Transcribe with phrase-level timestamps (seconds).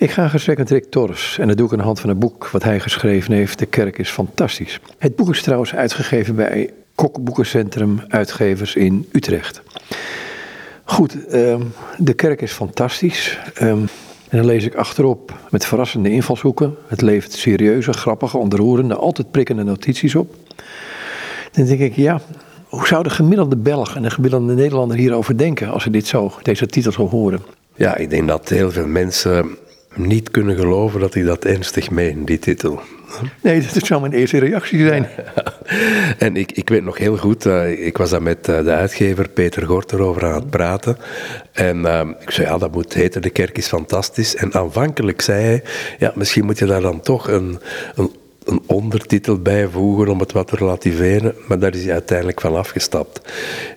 [0.00, 2.10] Ik ga in gesprek met Rick Torres en dat doe ik aan de hand van
[2.10, 3.58] een boek wat hij geschreven heeft.
[3.58, 4.80] De kerk is fantastisch.
[4.98, 9.62] Het boek is trouwens uitgegeven bij Kokboekencentrum Uitgevers in Utrecht.
[10.84, 11.60] Goed, ehm,
[11.98, 13.38] de kerk is fantastisch.
[13.54, 13.78] Ehm,
[14.28, 16.76] en dan lees ik achterop met verrassende invalshoeken.
[16.86, 20.34] Het levert serieuze, grappige, ontroerende, altijd prikkende notities op.
[21.52, 22.20] Dan denk ik, ja,
[22.64, 26.32] hoe zou de gemiddelde Belg en de gemiddelde Nederlander hierover denken als ze dit zo,
[26.42, 27.40] deze titel zo horen?
[27.74, 29.58] Ja, ik denk dat heel veel mensen
[29.94, 32.80] niet kunnen geloven dat hij dat ernstig meent, die titel.
[33.42, 35.08] Nee, dat zou mijn eerste reactie zijn.
[36.18, 39.28] en ik, ik weet nog heel goed, uh, ik was daar met uh, de uitgever
[39.28, 40.96] Peter Gort erover aan het praten.
[41.52, 44.36] En uh, ik zei, ja, dat moet heten, de kerk is fantastisch.
[44.36, 45.62] En aanvankelijk zei hij,
[45.98, 47.58] ja, misschien moet je daar dan toch een,
[47.94, 48.10] een
[48.44, 53.20] een ondertitel bijvoegen om het wat te relativeren, maar daar is hij uiteindelijk van afgestapt.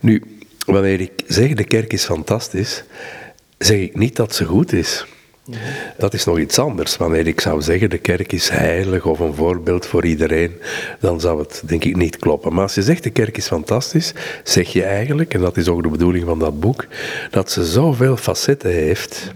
[0.01, 0.23] Nu,
[0.65, 2.83] wanneer ik zeg de kerk is fantastisch,
[3.57, 5.05] zeg ik niet dat ze goed is.
[5.97, 6.97] Dat is nog iets anders.
[6.97, 10.51] Wanneer ik zou zeggen de kerk is heilig of een voorbeeld voor iedereen,
[10.99, 12.53] dan zou het denk ik niet kloppen.
[12.53, 14.13] Maar als je zegt de kerk is fantastisch,
[14.43, 16.85] zeg je eigenlijk, en dat is ook de bedoeling van dat boek,
[17.29, 19.33] dat ze zoveel facetten heeft,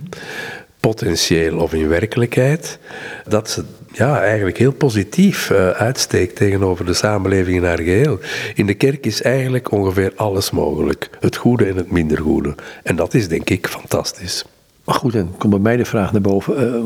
[0.79, 2.79] potentieel of in werkelijkheid,
[3.27, 8.19] dat ze ja, eigenlijk heel positief uh, uitsteekt tegenover de samenleving in haar geheel.
[8.55, 11.09] In de kerk is eigenlijk ongeveer alles mogelijk.
[11.19, 12.55] Het goede en het minder goede.
[12.83, 14.45] En dat is denk ik fantastisch.
[14.87, 16.63] Maar goed, dan komt bij mij de vraag naar boven.
[16.63, 16.83] Uh,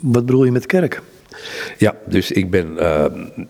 [0.00, 1.02] wat bedoel je met kerk?
[1.78, 3.04] Ja, dus ik ben uh,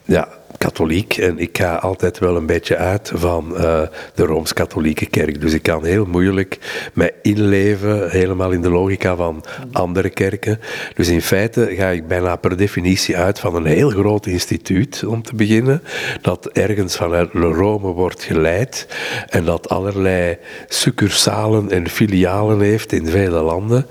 [0.04, 3.82] ja, katholiek en ik ga altijd wel een beetje uit van uh,
[4.14, 5.40] de Rooms-Katholieke kerk.
[5.40, 6.58] Dus ik kan heel moeilijk
[6.92, 10.60] mij inleven helemaal in de logica van andere kerken.
[10.94, 15.22] Dus in feite ga ik bijna per definitie uit van een heel groot instituut, om
[15.22, 15.82] te beginnen,
[16.20, 18.86] dat ergens vanuit Rome wordt geleid
[19.28, 20.38] en dat allerlei
[20.68, 23.86] succursalen en filialen heeft in vele landen.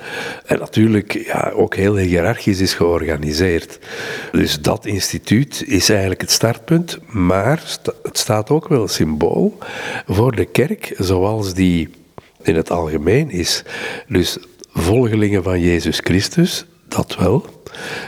[0.45, 3.79] En natuurlijk ja, ook heel hiërarchisch is georganiseerd.
[4.31, 6.31] Dus dat instituut is eigenlijk het
[7.07, 9.57] maar het staat ook wel symbool
[10.07, 11.89] voor de kerk zoals die
[12.41, 13.63] in het algemeen is.
[14.07, 14.37] Dus
[14.73, 17.45] volgelingen van Jezus Christus, dat wel.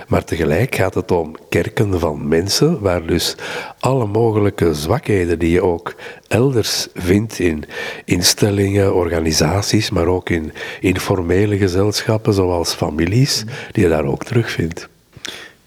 [0.07, 3.35] Maar tegelijk gaat het om kerken van mensen, waar dus
[3.79, 5.95] alle mogelijke zwakheden die je ook
[6.27, 7.63] elders vindt in
[8.05, 14.89] instellingen, organisaties, maar ook in informele gezelschappen zoals families, die je daar ook terugvindt.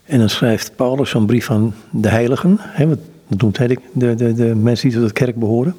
[0.04, 2.56] En dan schrijft Paulus zo'n brief aan de heiligen.
[2.60, 5.74] Hè, wat noemt hij de, de, de mensen die tot de kerk behoren.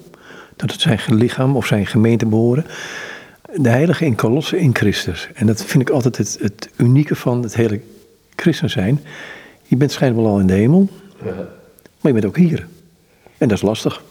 [0.55, 2.65] Dat het zijn lichaam of zijn gemeente behoren.
[3.55, 5.29] De heiligen in Kolossen in Christus.
[5.33, 7.81] En dat vind ik altijd het, het unieke van het hele
[8.35, 8.99] christen zijn.
[9.63, 10.89] Je bent schijnbaar al in de hemel.
[12.01, 12.67] Maar je bent ook hier.
[13.37, 14.03] En dat is lastig.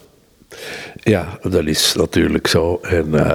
[0.95, 2.79] Ja, dat is natuurlijk zo.
[2.81, 3.33] En uh,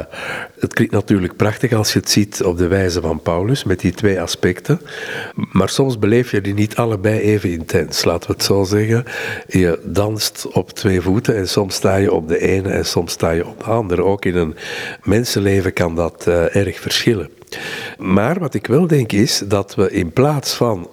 [0.59, 3.93] het klinkt natuurlijk prachtig als je het ziet op de wijze van Paulus, met die
[3.93, 4.81] twee aspecten.
[5.35, 9.05] Maar soms beleef je die niet allebei even intens, laten we het zo zeggen.
[9.47, 13.31] Je danst op twee voeten en soms sta je op de ene en soms sta
[13.31, 14.05] je op de andere.
[14.05, 14.57] Ook in een
[15.03, 17.31] mensenleven kan dat uh, erg verschillen.
[17.99, 20.89] Maar wat ik wel denk is dat we in plaats van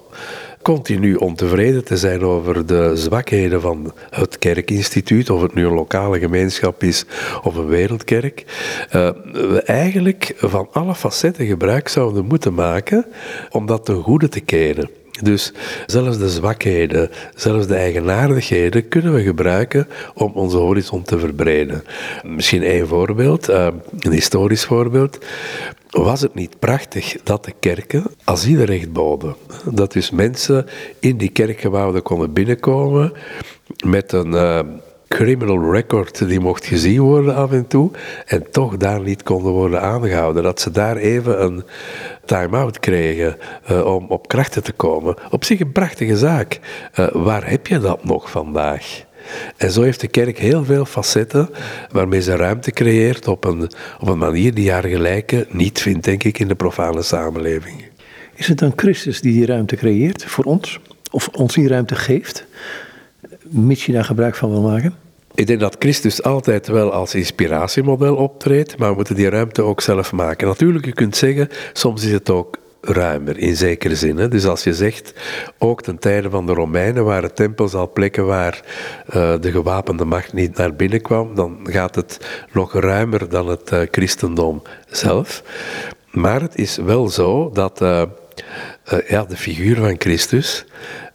[0.66, 6.20] continu ontevreden te zijn over de zwakheden van het kerkinstituut, of het nu een lokale
[6.20, 7.06] gemeenschap is
[7.44, 8.44] of een wereldkerk,
[8.96, 13.06] uh, we eigenlijk van alle facetten gebruik zouden moeten maken
[13.50, 14.90] om dat ten goede te keren.
[15.22, 15.54] Dus
[15.86, 21.84] zelfs de zwakheden, zelfs de eigenaardigheden kunnen we gebruiken om onze horizon te verbreden.
[22.24, 23.68] Misschien één voorbeeld, uh,
[24.00, 25.18] een historisch voorbeeld.
[25.90, 29.36] Was het niet prachtig dat de kerken asielenrecht boden?
[29.72, 30.66] Dat dus mensen
[31.00, 33.14] in die kerkgebouwen konden binnenkomen
[33.86, 34.60] met een uh,
[35.08, 37.92] criminal record die mocht gezien worden af en toe
[38.26, 40.44] en toch daar niet konden worden aangehouden.
[40.44, 41.64] Dat ze daar even een
[42.26, 43.38] time-out kregen
[43.72, 45.16] uh, om op krachten te komen.
[45.32, 46.60] Op zich een prachtige zaak.
[47.00, 49.04] Uh, waar heb je dat nog vandaag?
[49.58, 51.50] En zo heeft de kerk heel veel facetten
[51.92, 53.70] waarmee ze ruimte creëert op een,
[54.00, 57.86] op een manier die haar gelijke niet vindt, denk ik, in de profane samenleving.
[58.36, 60.80] Is het dan Christus die die ruimte creëert voor ons?
[61.12, 62.46] Of ons die ruimte geeft?
[63.44, 65.05] Mits je daar gebruik van wil maken?
[65.36, 69.82] Ik denk dat Christus altijd wel als inspiratiemodel optreedt, maar we moeten die ruimte ook
[69.82, 70.48] zelf maken.
[70.48, 74.18] Natuurlijk, je kunt zeggen, soms is het ook ruimer in zekere zin.
[74.18, 74.28] Hè.
[74.28, 75.14] Dus als je zegt,
[75.58, 78.62] ook ten tijde van de Romeinen waren tempels al plekken waar
[79.08, 82.20] uh, de gewapende macht niet naar binnen kwam, dan gaat het
[82.52, 85.44] nog ruimer dan het uh, christendom zelf.
[86.12, 88.02] Maar het is wel zo dat uh,
[89.08, 90.66] ja, de figuur van Christus,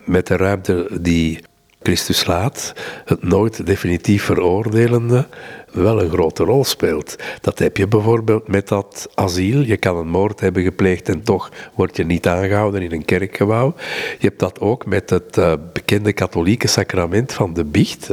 [0.05, 1.41] met de ruimte die
[1.83, 2.73] Christus laat,
[3.05, 5.27] het nooit definitief veroordelende,
[5.73, 7.17] wel een grote rol speelt.
[7.41, 9.61] Dat heb je bijvoorbeeld met dat asiel.
[9.61, 13.75] Je kan een moord hebben gepleegd en toch word je niet aangehouden in een kerkgebouw.
[14.19, 18.11] Je hebt dat ook met het uh, bekende katholieke sacrament van de biecht,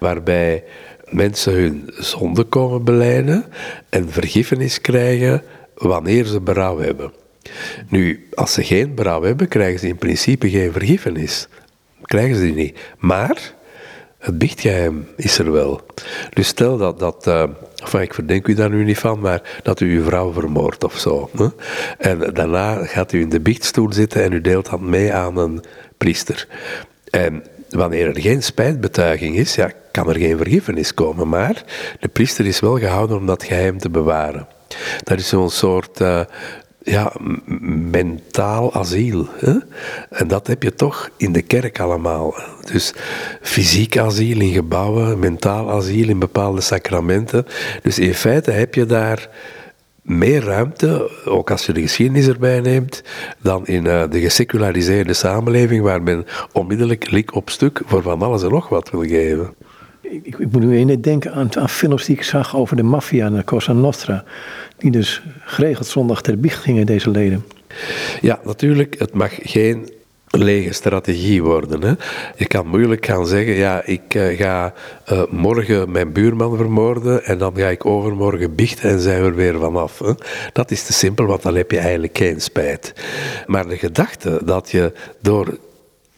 [0.00, 0.64] waarbij
[1.10, 3.44] mensen hun zonde komen beleiden
[3.88, 5.42] en vergiffenis krijgen
[5.74, 7.12] wanneer ze berouw hebben.
[7.88, 11.48] Nu, als ze geen berouw hebben, krijgen ze in principe geen vergiffenis.
[12.10, 12.78] Krijgen ze die niet.
[12.98, 13.52] Maar
[14.18, 15.80] het biechtgeheim is er wel.
[16.32, 17.42] Dus stel dat, dat uh,
[17.76, 20.98] enfin, ik verdenk u daar nu niet van, maar dat u uw vrouw vermoordt of
[20.98, 21.30] zo.
[21.36, 21.46] Hè?
[21.98, 25.64] En daarna gaat u in de biechtstoel zitten en u deelt dat mee aan een
[25.98, 26.48] priester.
[27.10, 31.28] En wanneer er geen spijtbetuiging is, ja, kan er geen vergiffenis komen.
[31.28, 31.64] Maar
[32.00, 34.46] de priester is wel gehouden om dat geheim te bewaren.
[35.02, 36.20] Dat is zo'n soort uh,
[36.82, 37.12] ja,
[37.90, 39.26] mentaal asiel.
[39.38, 39.54] Hè?
[40.10, 42.34] En dat heb je toch in de kerk allemaal.
[42.72, 42.94] Dus
[43.40, 47.46] fysiek asiel in gebouwen, mentaal asiel in bepaalde sacramenten.
[47.82, 49.28] Dus in feite heb je daar
[50.02, 53.02] meer ruimte, ook als je de geschiedenis erbij neemt,
[53.38, 58.42] dan in uh, de geseculariseerde samenleving waar men onmiddellijk lik op stuk voor van alles
[58.42, 59.54] en nog wat wil geven.
[60.00, 63.26] Ik, ik moet nu ineens denken aan, aan, films die ik zag over de maffia
[63.26, 64.24] en de Cosa Nostra.
[64.80, 67.44] Die dus geregeld zondag ter biecht gingen, deze leden.
[68.20, 69.90] Ja, natuurlijk, het mag geen
[70.30, 71.82] lege strategie worden.
[71.82, 71.92] Hè.
[72.36, 74.74] Je kan moeilijk gaan zeggen, ja, ik uh, ga
[75.12, 79.34] uh, morgen mijn buurman vermoorden en dan ga ik overmorgen biechten en zijn we er
[79.34, 80.00] weer vanaf.
[80.52, 82.92] Dat is te simpel, want dan heb je eigenlijk geen spijt.
[83.46, 85.58] Maar de gedachte dat je door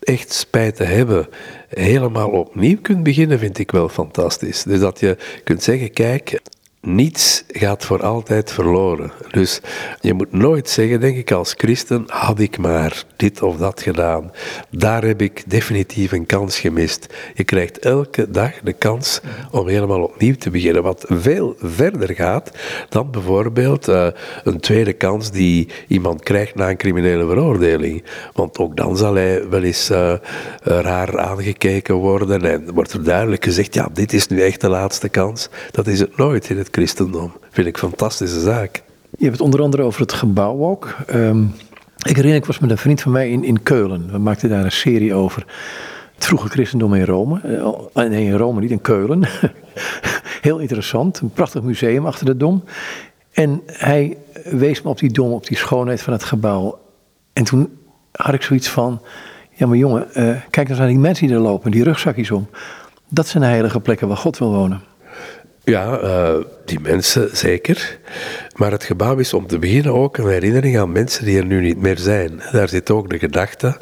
[0.00, 1.28] echt spijt te hebben
[1.68, 4.62] helemaal opnieuw kunt beginnen, vind ik wel fantastisch.
[4.62, 6.40] Dus dat je kunt zeggen, kijk,
[6.82, 9.12] niets gaat voor altijd verloren.
[9.30, 9.60] Dus
[10.00, 14.30] je moet nooit zeggen, denk ik, als christen, had ik maar dit of dat gedaan.
[14.70, 17.14] Daar heb ik definitief een kans gemist.
[17.34, 19.20] Je krijgt elke dag de kans
[19.50, 22.50] om helemaal opnieuw te beginnen, wat veel verder gaat
[22.88, 24.06] dan bijvoorbeeld uh,
[24.44, 28.04] een tweede kans die iemand krijgt na een criminele veroordeling.
[28.32, 30.14] Want ook dan zal hij wel eens uh,
[30.62, 35.08] raar aangekeken worden en wordt er duidelijk gezegd, ja, dit is nu echt de laatste
[35.08, 35.48] kans.
[35.70, 37.32] Dat is het nooit in het christendom.
[37.50, 38.82] Vind ik een fantastische zaak.
[39.10, 40.96] Je hebt het onder andere over het gebouw ook.
[41.14, 41.54] Um,
[42.02, 44.10] ik herinner, ik was met een vriend van mij in, in Keulen.
[44.12, 45.44] We maakten daar een serie over.
[46.14, 47.40] Het vroege christendom in Rome.
[47.94, 49.28] Uh, nee, in Rome niet, in Keulen.
[50.40, 51.20] Heel interessant.
[51.20, 52.64] Een prachtig museum achter de dom.
[53.32, 56.78] En hij wees me op die dom, op die schoonheid van het gebouw.
[57.32, 57.78] En toen
[58.12, 59.02] had ik zoiets van...
[59.54, 62.48] Ja, maar jongen, uh, kijk eens naar die mensen die er lopen, die rugzakjes om.
[63.08, 64.80] Dat zijn de heilige plekken waar God wil wonen.
[65.64, 67.98] Ja, uh, die mensen zeker.
[68.56, 71.60] Maar het gebouw is om te beginnen ook een herinnering aan mensen die er nu
[71.60, 72.42] niet meer zijn.
[72.52, 73.76] Daar zit ook de gedachte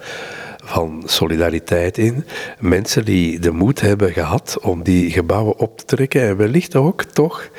[0.65, 2.25] van solidariteit in.
[2.59, 7.03] Mensen die de moed hebben gehad om die gebouwen op te trekken en wellicht ook
[7.03, 7.51] toch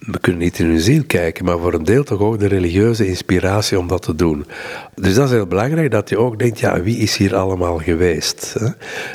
[0.00, 3.06] we kunnen niet in hun ziel kijken, maar voor een deel toch ook de religieuze
[3.06, 4.46] inspiratie om dat te doen.
[4.94, 8.54] Dus dat is heel belangrijk dat je ook denkt, ja, wie is hier allemaal geweest?
[8.58, 8.66] Hè?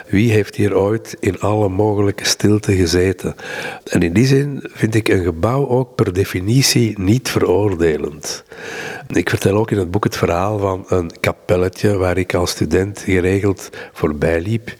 [0.07, 3.35] Wie heeft hier ooit in alle mogelijke stilte gezeten?
[3.83, 8.43] En in die zin vind ik een gebouw ook per definitie niet veroordelend.
[9.07, 12.99] Ik vertel ook in het boek het verhaal van een kapelletje waar ik als student
[12.99, 14.75] geregeld voorbij liep.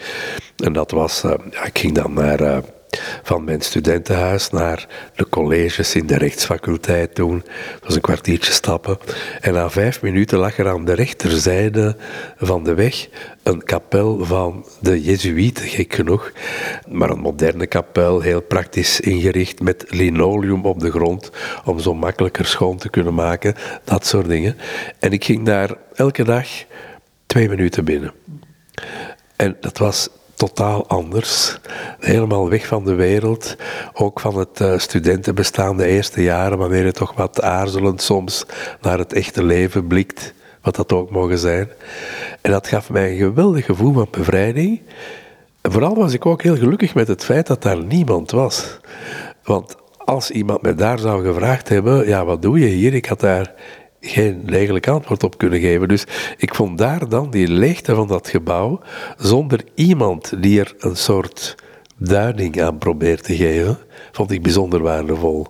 [0.55, 2.63] En dat was, uh, ja, ik ging dan naar...
[3.23, 7.43] Van mijn studentenhuis naar de colleges in de rechtsfaculteit toen.
[7.73, 8.97] Dat was een kwartiertje stappen.
[9.41, 11.95] En na vijf minuten lag er aan de rechterzijde
[12.37, 13.07] van de weg
[13.43, 16.31] een kapel van de Jezuïeten, gek genoeg.
[16.89, 21.31] Maar een moderne kapel, heel praktisch ingericht met linoleum op de grond,
[21.65, 24.57] om zo makkelijker schoon te kunnen maken, dat soort dingen.
[24.99, 26.47] En ik ging daar elke dag
[27.25, 28.13] twee minuten binnen.
[29.35, 30.09] En dat was
[30.47, 31.59] totaal anders.
[31.99, 33.55] Helemaal weg van de wereld.
[33.93, 38.45] Ook van het uh, studentenbestaan de eerste jaren, wanneer je toch wat aarzelend soms
[38.81, 40.33] naar het echte leven blikt.
[40.61, 41.69] Wat dat ook mogen zijn.
[42.41, 44.81] En dat gaf mij een geweldig gevoel van bevrijding.
[45.61, 48.79] En vooral was ik ook heel gelukkig met het feit dat daar niemand was.
[49.43, 52.93] Want als iemand me daar zou gevraagd hebben, ja, wat doe je hier?
[52.93, 53.53] Ik had daar
[54.05, 55.87] geen degelijk antwoord op kunnen geven.
[55.87, 56.05] Dus
[56.37, 58.79] ik vond daar dan die leegte van dat gebouw,
[59.17, 61.55] zonder iemand die er een soort
[61.97, 63.77] duiding aan probeert te geven,
[64.11, 65.47] vond ik bijzonder waardevol.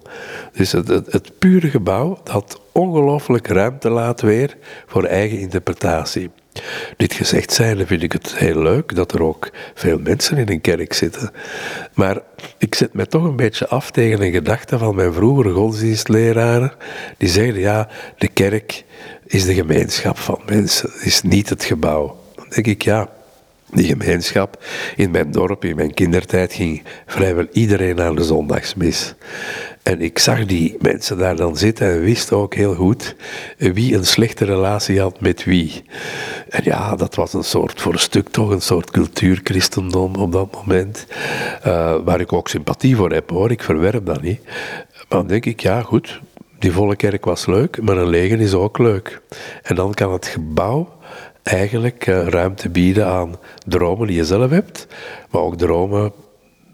[0.54, 6.30] Dus het, het, het pure gebouw dat ongelooflijk ruimte laat weer voor eigen interpretatie.
[6.98, 10.62] Dit gezegd zijnde vind ik het heel leuk dat er ook veel mensen in een
[10.62, 11.32] kerk zitten.
[11.94, 12.22] Maar
[12.58, 16.74] ik zet me toch een beetje af tegen een gedachte van mijn vroegere godsdienstleraren.
[17.18, 18.84] Die zeiden, ja, de kerk
[19.26, 22.18] is de gemeenschap van mensen, is niet het gebouw.
[22.36, 23.10] Dan denk ik, ja,
[23.74, 24.64] die gemeenschap
[24.96, 29.16] in mijn dorp, in mijn kindertijd, ging vrijwel iedereen naar de zondagsmis.
[29.84, 33.16] En ik zag die mensen daar dan zitten en wist ook heel goed
[33.58, 35.84] wie een slechte relatie had met wie.
[36.50, 40.52] En ja, dat was een soort, voor een stuk toch, een soort cultuurchristendom op dat
[40.54, 41.06] moment.
[41.68, 44.40] Uh, waar ik ook sympathie voor heb hoor, ik verwerp dat niet.
[44.44, 46.22] Maar dan denk ik, ja goed,
[46.60, 49.22] die volle kerk was leuk, maar een leger is ook leuk.
[49.64, 50.96] En dan kan het gebouw
[51.46, 53.36] eigenlijk uh, ruimte bieden aan
[53.66, 54.88] dromen die je zelf hebt,
[55.30, 56.12] maar ook dromen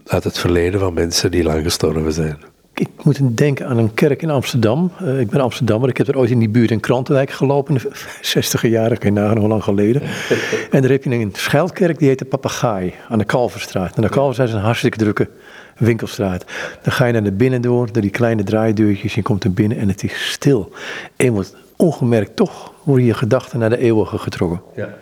[0.06, 2.36] uit het verleden van mensen die lang gestorven zijn.
[2.74, 4.92] Ik moet denken aan een kerk in Amsterdam.
[5.02, 5.88] Uh, ik ben Amsterdammer.
[5.88, 7.80] Ik heb er ooit in die buurt in Krantenwijk gelopen.
[8.20, 10.02] 60 jaren, geen nagaan hoe lang geleden.
[10.70, 12.94] en daar heb je een schuilkerk, die heet de Papegaai.
[13.08, 13.96] Aan de Kalverstraat.
[13.96, 15.28] En de Kalverstraat is een hartstikke drukke
[15.76, 16.44] winkelstraat.
[16.82, 19.14] Dan ga je naar de binnen door, door die kleine draaideurtjes.
[19.14, 20.72] Je komt er binnen en het is stil.
[21.16, 21.44] En je
[21.76, 24.62] ongemerkt toch worden je gedachten naar de eeuwige getrokken.
[24.76, 24.94] Ja.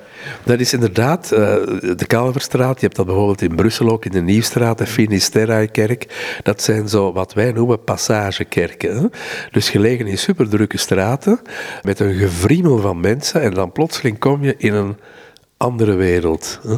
[0.45, 1.39] Dat is inderdaad uh,
[1.97, 2.81] de Kalverstraat.
[2.81, 6.37] Je hebt dat bijvoorbeeld in Brussel ook in de Nieuwstraat, de Finisterre-kerk.
[6.43, 9.11] Dat zijn zo wat wij noemen passagekerken.
[9.51, 11.41] Dus gelegen in superdrukke straten
[11.83, 14.97] met een gevriemel van mensen en dan plotseling kom je in een
[15.57, 16.61] andere wereld.
[16.63, 16.77] Hè?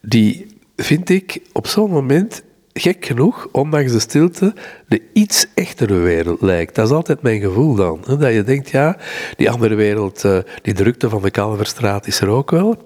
[0.00, 2.42] Die vind ik op zo'n moment
[2.78, 4.54] gek genoeg, ondanks de stilte,
[4.88, 6.74] de iets echtere wereld lijkt.
[6.74, 8.00] Dat is altijd mijn gevoel dan.
[8.06, 8.16] Hè?
[8.16, 8.96] Dat je denkt, ja,
[9.36, 12.76] die andere wereld, uh, die drukte van de Kalverstraat is er ook wel.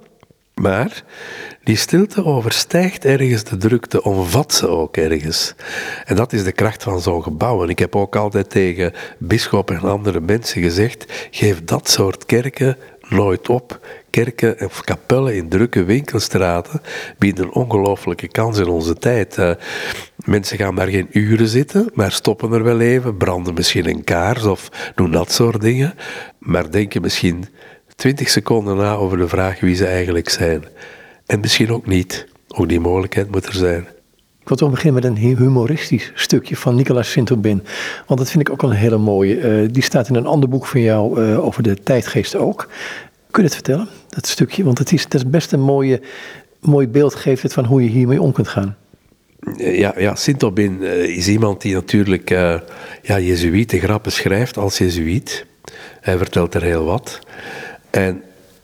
[0.54, 1.04] Maar
[1.64, 5.54] die stilte overstijgt ergens de drukte, omvat ze ook ergens.
[6.04, 7.62] En dat is de kracht van zo'n gebouw.
[7.62, 12.76] En ik heb ook altijd tegen bisschoppen en andere mensen gezegd: geef dat soort kerken
[13.12, 13.86] nooit op.
[14.10, 16.80] Kerken of kapellen in drukke winkelstraten
[17.18, 19.36] bieden een ongelooflijke kans in onze tijd.
[19.36, 19.50] Uh,
[20.24, 24.44] mensen gaan daar geen uren zitten, maar stoppen er wel even, branden misschien een kaars
[24.44, 25.94] of doen dat soort dingen.
[26.38, 27.44] Maar denken misschien
[27.96, 30.64] twintig seconden na over de vraag wie ze eigenlijk zijn.
[31.26, 32.26] En misschien ook niet.
[32.48, 33.86] Ook die mogelijkheid moet er zijn.
[34.42, 37.62] Ik wil toch beginnen met een humoristisch stukje van Nicolas Sint-Aubin.
[38.06, 39.62] Want dat vind ik ook een hele mooie.
[39.62, 42.68] Uh, die staat in een ander boek van jou uh, over de tijdgeest ook.
[43.30, 44.64] Kun je het vertellen, dat stukje?
[44.64, 46.00] Want het is, best een mooie,
[46.60, 48.76] mooi beeld geeft het van hoe je hiermee om kunt gaan.
[49.56, 52.28] Ja, ja Sint-Aubin uh, is iemand die natuurlijk
[53.02, 55.46] ja, Jezuïte grappen schrijft als Jezuïet.
[56.00, 57.18] Hij vertelt er heel wat.
[57.90, 58.22] En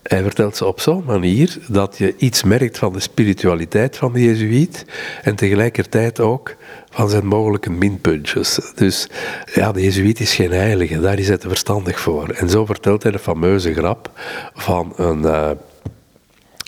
[0.08, 4.22] hij vertelt ze op zo'n manier dat je iets merkt van de spiritualiteit van de
[4.22, 4.84] Jezuïet
[5.22, 6.56] en tegelijkertijd ook
[6.90, 8.72] van zijn mogelijke minpuntjes.
[8.74, 9.08] Dus
[9.54, 12.28] ja, de Jezuïet is geen heilige, daar is hij te verstandig voor.
[12.28, 14.10] En zo vertelt hij de fameuze grap
[14.54, 15.50] van een uh,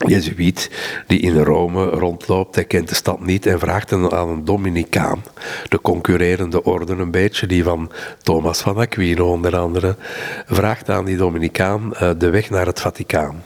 [0.07, 0.71] Jezuïet
[1.07, 2.54] die in Rome rondloopt.
[2.54, 5.23] Hij kent de stad niet en vraagt aan een Dominicaan,
[5.69, 7.90] de concurrerende orde een beetje, die van
[8.23, 9.97] Thomas van Aquino onder andere,
[10.47, 13.42] vraagt aan die Dominicaan uh, de weg naar het Vaticaan.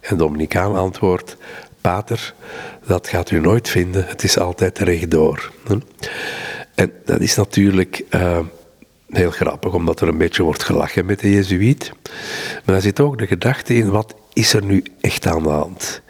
[0.00, 1.36] En Dominicaan antwoordt,
[1.80, 2.34] Pater,
[2.86, 5.52] dat gaat u nooit vinden, het is altijd rechtdoor.
[6.74, 8.38] En dat is natuurlijk uh,
[9.12, 11.92] heel grappig, omdat er een beetje wordt gelachen met de Jezuïet.
[12.64, 16.02] Maar er zit ook de gedachte in, wat is er nu echt aan de hand?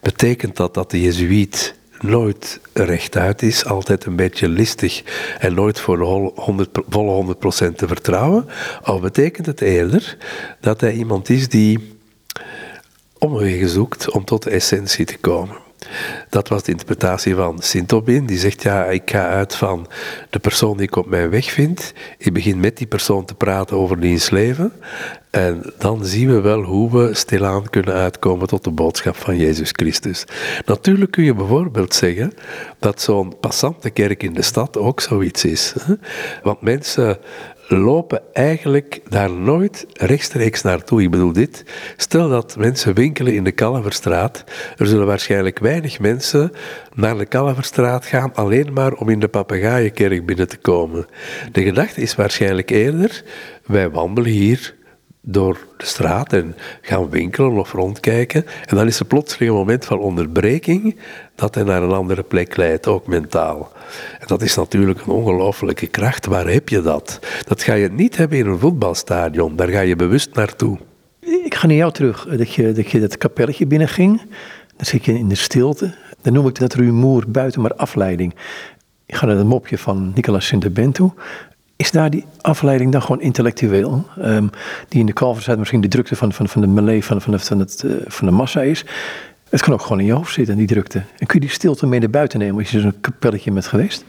[0.00, 5.02] Betekent dat dat de Jezuïet nooit rechtuit is, altijd een beetje listig
[5.38, 7.38] en nooit voor de 100, volle 100%
[7.76, 8.46] te vertrouwen?
[8.84, 10.16] Of betekent het eerder
[10.60, 11.98] dat hij iemand is die
[13.18, 15.65] omwegen zoekt om tot de essentie te komen?
[16.28, 18.26] Dat was de interpretatie van Sint-Aubin.
[18.26, 19.86] Die zegt, ja, ik ga uit van
[20.30, 21.92] de persoon die ik op mijn weg vind.
[22.18, 24.72] Ik begin met die persoon te praten over diens leven.
[25.30, 29.70] En dan zien we wel hoe we stilaan kunnen uitkomen tot de boodschap van Jezus
[29.72, 30.24] Christus.
[30.64, 32.32] Natuurlijk kun je bijvoorbeeld zeggen
[32.78, 35.74] dat zo'n passante kerk in de stad ook zoiets is.
[36.42, 37.18] Want mensen
[37.68, 41.02] lopen eigenlijk daar nooit rechtstreeks naartoe.
[41.02, 41.64] Ik bedoel dit,
[41.96, 44.44] stel dat mensen winkelen in de Kalverstraat,
[44.76, 46.52] er zullen waarschijnlijk weinig mensen
[46.94, 51.06] naar de Kalverstraat gaan alleen maar om in de papegaaienkerk binnen te komen.
[51.52, 53.24] De gedachte is waarschijnlijk eerder,
[53.66, 54.74] wij wandelen hier
[55.28, 58.46] door de straat en gaan winkelen of rondkijken.
[58.64, 60.96] En dan is er plotseling een moment van onderbreking
[61.34, 63.72] dat hij naar een andere plek leidt, ook mentaal.
[64.18, 66.26] En dat is natuurlijk een ongelooflijke kracht.
[66.26, 67.20] Waar heb je dat?
[67.46, 70.78] Dat ga je niet hebben in een voetbalstadion, daar ga je bewust naartoe.
[71.20, 74.20] Ik ga naar jou terug, dat je dat, je dat kapelletje binnenging.
[74.76, 75.94] Dan zit je in de stilte.
[76.22, 78.34] Dan noem ik dat rumoer buiten, maar afleiding.
[79.06, 81.12] Ik ga naar het mopje van Nicolas Sint-Bent toe.
[81.76, 84.06] Is daar die afleiding dan gewoon intellectueel?
[84.18, 84.50] Um,
[84.88, 87.58] die in de kalverstijd misschien de drukte van, van, van de melee van, van, van,
[87.58, 88.84] het, uh, van de massa is.
[89.48, 90.98] Het kan ook gewoon in je hoofd zitten, die drukte.
[90.98, 94.04] En kun je die stilte mee naar buiten nemen als je zo'n kapelletje bent geweest?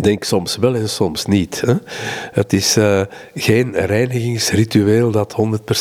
[0.00, 1.62] Ik denk soms wel en soms niet.
[1.66, 1.74] Hè.
[2.32, 3.00] Het is uh,
[3.34, 5.36] geen reinigingsritueel dat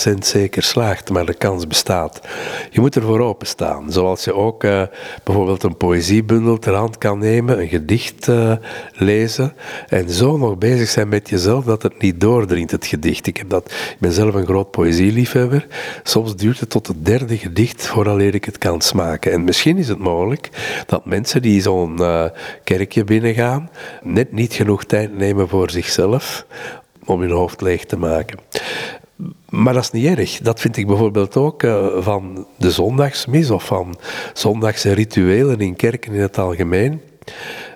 [0.10, 2.22] 100% zeker slaagt, maar de kans bestaat.
[2.69, 3.91] Je moet ervoor openstaan.
[3.91, 4.84] Zoals je ook uh,
[5.24, 8.53] bijvoorbeeld een poëziebundel ter hand kan nemen, een gedicht uh,
[8.93, 9.53] lezen
[9.88, 13.27] en zo nog bezig zijn met jezelf dat het niet doordringt, het gedicht.
[13.27, 15.67] Ik, heb dat, ik ben zelf een groot poëzieliefhebber.
[16.03, 19.31] Soms duurt het tot het derde gedicht vooraleer ik het kan smaken.
[19.31, 20.50] En misschien is het mogelijk
[20.86, 22.00] dat mensen die zo'n
[22.63, 23.69] kerkje binnengaan,
[24.03, 26.45] net niet genoeg tijd nemen voor zichzelf
[27.05, 28.39] om hun hoofd leeg te maken.
[29.50, 30.39] Maar dat is niet erg.
[30.39, 34.00] Dat vind ik bijvoorbeeld ook uh, van de zondagsmis of van
[34.33, 37.01] zondagse rituelen in kerken in het algemeen.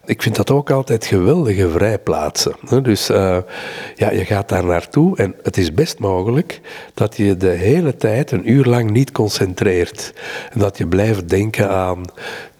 [0.05, 2.55] Ik vind dat ook altijd geweldige vrijplaatsen.
[2.81, 3.37] Dus uh,
[3.95, 6.61] ja, je gaat daar naartoe en het is best mogelijk
[6.93, 10.13] dat je de hele tijd een uur lang niet concentreert.
[10.51, 12.01] En dat je blijft denken aan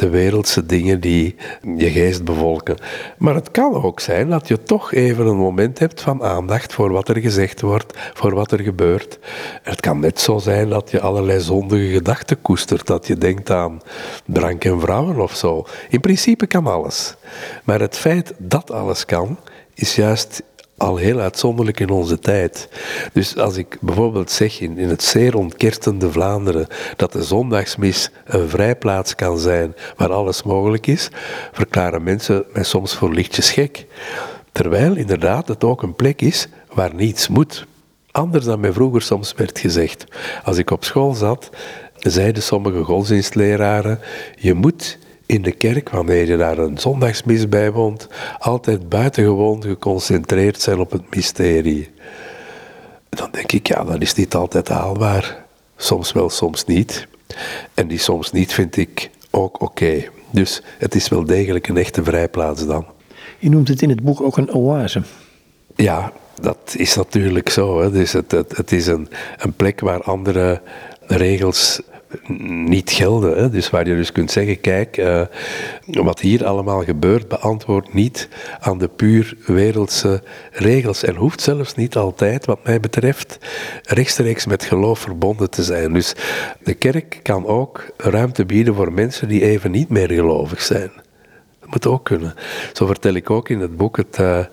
[0.03, 1.36] de wereldse dingen die
[1.75, 2.77] je geest bevolken.
[3.17, 6.91] Maar het kan ook zijn dat je toch even een moment hebt van aandacht voor
[6.91, 9.19] wat er gezegd wordt, voor wat er gebeurt.
[9.62, 13.81] het kan net zo zijn dat je allerlei zondige gedachten koestert, dat je denkt aan
[14.25, 15.65] drank en vrouwen of zo.
[15.89, 17.15] In principe kan alles.
[17.63, 19.38] Maar het feit dat alles kan,
[19.74, 20.43] is juist
[20.77, 22.70] al heel uitzonderlijk in onze tijd.
[23.13, 28.50] Dus als ik bijvoorbeeld zeg in, in het zeer ontkerstende Vlaanderen dat de zondagsmis een
[28.50, 31.10] vrijplaats kan zijn waar alles mogelijk is,
[31.51, 33.86] verklaren mensen mij soms voor lichtjes gek.
[34.51, 37.65] Terwijl inderdaad het ook een plek is waar niets moet.
[38.12, 40.06] Anders dan mij vroeger soms werd gezegd.
[40.44, 41.50] Als ik op school zat,
[41.98, 44.00] zeiden sommige godsdienstleraren:
[44.36, 44.98] je moet
[45.33, 48.07] in de kerk, wanneer je daar een zondagsmis bijwoont,
[48.39, 51.89] altijd buitengewoon geconcentreerd zijn op het mysterie.
[53.09, 55.45] Dan denk ik, ja, dat is niet altijd haalbaar.
[55.77, 57.07] Soms wel, soms niet.
[57.73, 60.03] En die soms niet vind ik ook oké.
[60.29, 62.85] Dus het is wel degelijk een echte vrijplaats dan.
[63.39, 65.01] Je noemt het in het boek ook een oase.
[65.75, 66.11] Ja,
[66.41, 67.81] dat is natuurlijk zo.
[67.81, 67.91] Hè.
[67.91, 70.61] Dus het, het, het is een, een plek waar andere
[70.99, 71.81] regels
[72.65, 73.38] niet gelden.
[73.38, 73.50] Hè?
[73.50, 75.22] Dus waar je dus kunt zeggen, kijk, uh,
[75.86, 78.29] wat hier allemaal gebeurt, beantwoordt niet
[78.60, 81.03] aan de puur wereldse regels.
[81.03, 83.38] En hoeft zelfs niet altijd, wat mij betreft,
[83.84, 85.93] rechtstreeks met geloof verbonden te zijn.
[85.93, 86.15] Dus
[86.63, 90.91] de kerk kan ook ruimte bieden voor mensen die even niet meer gelovig zijn.
[91.59, 92.33] Dat moet ook kunnen.
[92.74, 94.48] Zo vertel ik ook in het boek het, een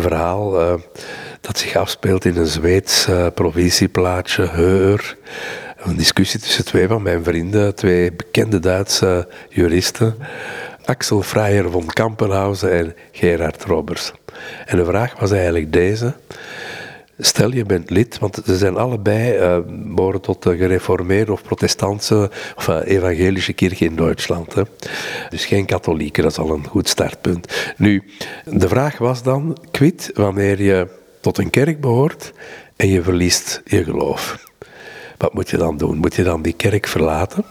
[0.00, 0.74] verhaal uh,
[1.40, 5.16] dat zich afspeelt in een Zweeds provincieplaatje, Heur
[5.76, 10.16] een discussie tussen twee van mijn vrienden, twee bekende Duitse juristen,
[10.84, 14.12] Axel Freier von Kampenhausen en Gerard Robbers.
[14.66, 16.14] En de vraag was eigenlijk deze.
[17.18, 22.30] Stel je bent lid, want ze zijn allebei uh, behoren tot de gereformeerde of protestantse
[22.56, 24.54] of uh, evangelische kerk in Duitsland.
[24.54, 24.62] Hè.
[25.30, 27.72] Dus geen katholieken, dat is al een goed startpunt.
[27.76, 28.02] Nu,
[28.44, 30.88] de vraag was dan, quid wanneer je
[31.20, 32.32] tot een kerk behoort
[32.76, 34.45] en je verliest je geloof.
[35.18, 35.96] Wat moet je dan doen?
[35.96, 37.44] Moet je dan die kerk verlaten?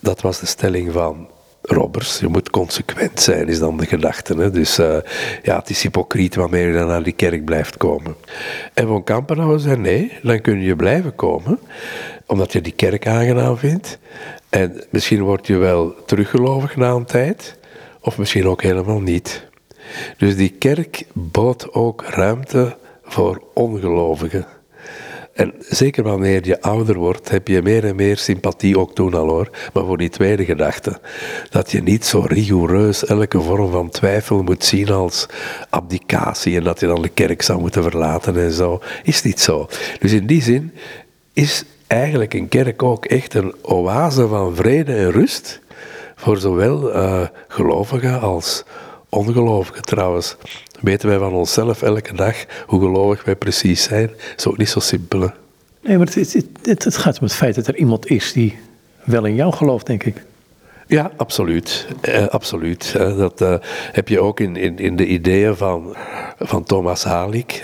[0.00, 1.28] Dat was de stelling van
[1.62, 2.18] Robbers.
[2.18, 4.34] Je moet consequent zijn, is dan de gedachte.
[4.36, 4.50] Hè?
[4.50, 4.96] Dus uh,
[5.42, 8.16] ja, het is hypocriet wanneer je dan naar die kerk blijft komen.
[8.74, 11.58] En Van Kampenhausen zei nee, dan kun je blijven komen,
[12.26, 13.98] omdat je die kerk aangenaam vindt.
[14.48, 17.58] En misschien word je wel teruggelovig na een tijd,
[18.00, 19.46] of misschien ook helemaal niet.
[20.16, 24.46] Dus die kerk bood ook ruimte voor ongelovigen.
[25.34, 29.28] En zeker wanneer je ouder wordt, heb je meer en meer sympathie, ook toen al
[29.28, 31.00] hoor, maar voor die tweede gedachte.
[31.50, 35.26] Dat je niet zo rigoureus elke vorm van twijfel moet zien als
[35.70, 38.80] abdicatie en dat je dan de kerk zou moeten verlaten en zo.
[39.02, 39.68] Is niet zo.
[39.98, 40.72] Dus in die zin
[41.32, 45.60] is eigenlijk een kerk ook echt een oase van vrede en rust
[46.14, 48.64] voor zowel uh, gelovigen als
[49.08, 50.36] ongelovigen trouwens
[50.84, 54.06] weten wij van onszelf elke dag hoe gelovig wij precies zijn.
[54.06, 55.30] Dat is ook niet zo simpel.
[55.80, 58.58] Nee, maar het, het, het, gaat om het feit dat er iemand is die
[59.04, 60.22] wel in jou gelooft, denk ik.
[60.86, 61.86] Ja, absoluut.
[62.00, 62.92] Eh, absoluut.
[62.92, 63.54] dat uh,
[63.92, 65.96] heb je ook in, in, in de ideeën van,
[66.38, 67.60] van Thomas Halik,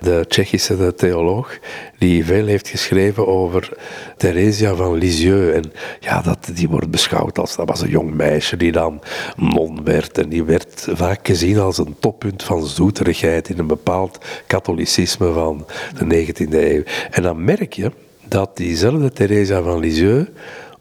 [0.00, 1.58] de Tsjechische theoloog,
[1.98, 3.68] die veel heeft geschreven over
[4.16, 5.54] Theresia van Lisieux.
[5.54, 9.00] En ja, dat, die wordt beschouwd als, dat was een jong meisje die dan
[9.36, 10.18] non werd.
[10.18, 15.66] En die werd vaak gezien als een toppunt van zoeterigheid in een bepaald katholicisme van
[15.98, 16.82] de 19e eeuw.
[17.10, 17.90] En dan merk je
[18.28, 20.28] dat diezelfde Theresia van Lisieux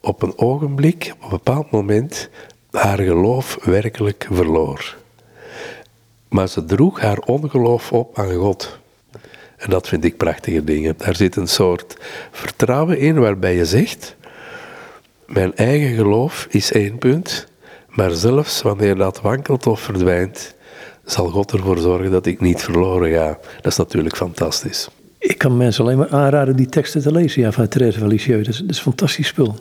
[0.03, 2.29] op een ogenblik, op een bepaald moment,
[2.71, 4.95] haar geloof werkelijk verloor.
[6.27, 8.79] Maar ze droeg haar ongeloof op aan God.
[9.57, 10.95] En dat vind ik prachtige dingen.
[10.97, 11.97] Daar zit een soort
[12.31, 14.15] vertrouwen in waarbij je zegt:
[15.27, 17.47] Mijn eigen geloof is één punt,
[17.87, 20.55] maar zelfs wanneer dat wankelt of verdwijnt,
[21.05, 23.39] zal God ervoor zorgen dat ik niet verloren ga.
[23.61, 24.89] Dat is natuurlijk fantastisch.
[25.17, 28.09] Ik kan mensen alleen maar aanraden die teksten te lezen ja, van Therese van.
[28.09, 29.55] Dat dat is fantastisch spul.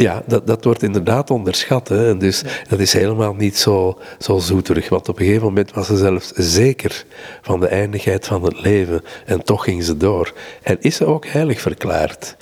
[0.00, 1.88] Ja, dat, dat wordt inderdaad onderschat.
[1.88, 2.08] Hè.
[2.08, 4.88] En dus dat is helemaal niet zo, zo zoeterig.
[4.88, 7.04] Want op een gegeven moment was ze zelfs zeker
[7.42, 9.02] van de eindigheid van het leven.
[9.26, 10.32] En toch ging ze door.
[10.62, 12.36] En is ze ook heilig verklaard.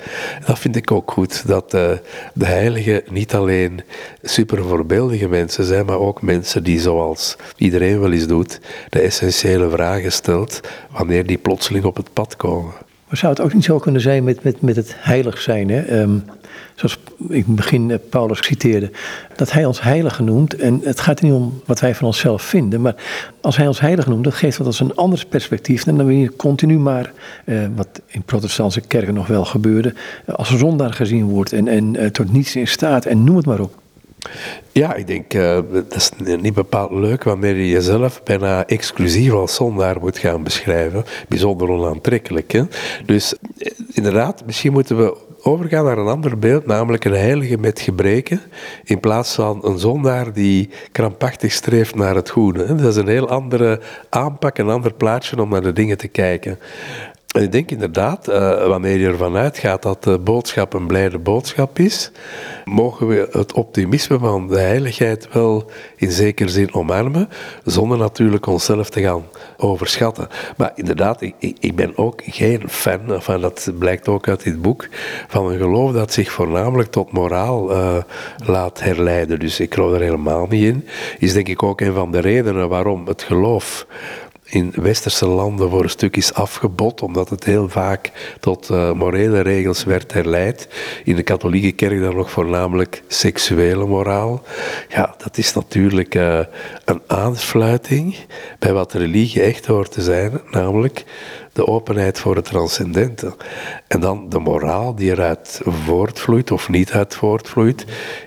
[0.45, 1.47] Dat vind ik ook goed.
[1.47, 1.91] Dat uh,
[2.33, 3.81] de heiligen niet alleen
[4.23, 9.69] super voorbeeldige mensen zijn, maar ook mensen die, zoals iedereen wel eens doet, de essentiële
[9.69, 10.59] vragen stelt
[10.91, 12.73] wanneer die plotseling op het pad komen.
[13.09, 15.69] Maar zou het ook niet zo kunnen zijn met, met, met het heilig zijn?
[15.69, 16.01] Hè?
[16.01, 16.23] Um,
[16.75, 16.97] zoals
[17.29, 18.91] ik begin eh, Paulus citeerde,
[19.35, 20.55] dat hij ons heilige noemt.
[20.55, 22.95] En het gaat niet om wat wij van onszelf vinden, maar
[23.41, 25.85] als hij ons heilige noemt, dat geeft dat als een ander perspectief.
[25.85, 27.11] En dan wil je continu maar,
[27.45, 29.93] eh, wat in protestantse kerken nog wel gebeurde,
[30.25, 33.59] als zondaar gezien wordt en, en uh, tot niets in staat en noem het maar
[33.59, 33.75] op.
[34.71, 39.55] Ja, ik denk uh, dat is niet bepaald leuk wanneer je jezelf bijna exclusief als
[39.55, 41.05] zondaar moet gaan beschrijven.
[41.27, 42.51] Bijzonder onaantrekkelijk.
[42.51, 42.63] Hè?
[43.05, 43.35] Dus
[43.93, 48.41] inderdaad, misschien moeten we overgaan naar een ander beeld, namelijk een heilige met gebreken,
[48.83, 52.75] in plaats van een zondaar die krampachtig streeft naar het goede.
[52.75, 53.79] Dat is een heel andere
[54.09, 56.59] aanpak, een ander plaatje om naar de dingen te kijken.
[57.29, 61.79] En ik denk inderdaad, uh, wanneer je ervan uitgaat dat de boodschap een blijde boodschap
[61.79, 62.11] is,
[62.65, 67.29] mogen we het optimisme van de heiligheid wel in zekere zin omarmen,
[67.63, 69.23] zonder natuurlijk onszelf te gaan
[69.57, 70.27] overschatten.
[70.57, 74.87] Maar inderdaad, ik, ik ben ook geen fan, van, dat blijkt ook uit dit boek,
[75.27, 77.95] van een geloof dat zich voornamelijk tot moraal uh,
[78.45, 79.39] laat herleiden.
[79.39, 80.87] Dus ik geloof er helemaal niet in.
[81.19, 83.85] Is denk ik ook een van de redenen waarom het geloof
[84.49, 89.41] in westerse landen voor een stuk is afgebot, omdat het heel vaak tot uh, morele
[89.41, 90.67] regels werd herleid.
[91.03, 94.43] In de katholieke kerk dan nog voornamelijk seksuele moraal.
[94.89, 96.39] Ja, dat is natuurlijk uh,
[96.85, 98.15] een aansluiting
[98.59, 101.05] bij wat religie echt hoort te zijn, namelijk
[101.53, 103.35] de openheid voor het transcendente.
[103.87, 107.85] En dan de moraal die eruit voortvloeit of niet uit voortvloeit,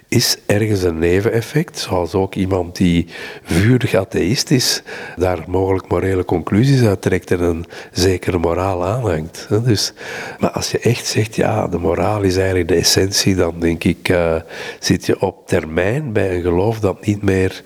[0.09, 3.07] is ergens een neveneffect, zoals ook iemand die
[3.43, 4.83] vurig atheïst is,
[5.17, 9.47] daar mogelijk morele conclusies uit trekt en een zekere moraal aanhangt.
[9.65, 9.93] Dus,
[10.39, 14.09] maar als je echt zegt, ja, de moraal is eigenlijk de essentie, dan denk ik,
[14.09, 14.37] uh,
[14.79, 17.63] zit je op termijn bij een geloof dat niet meer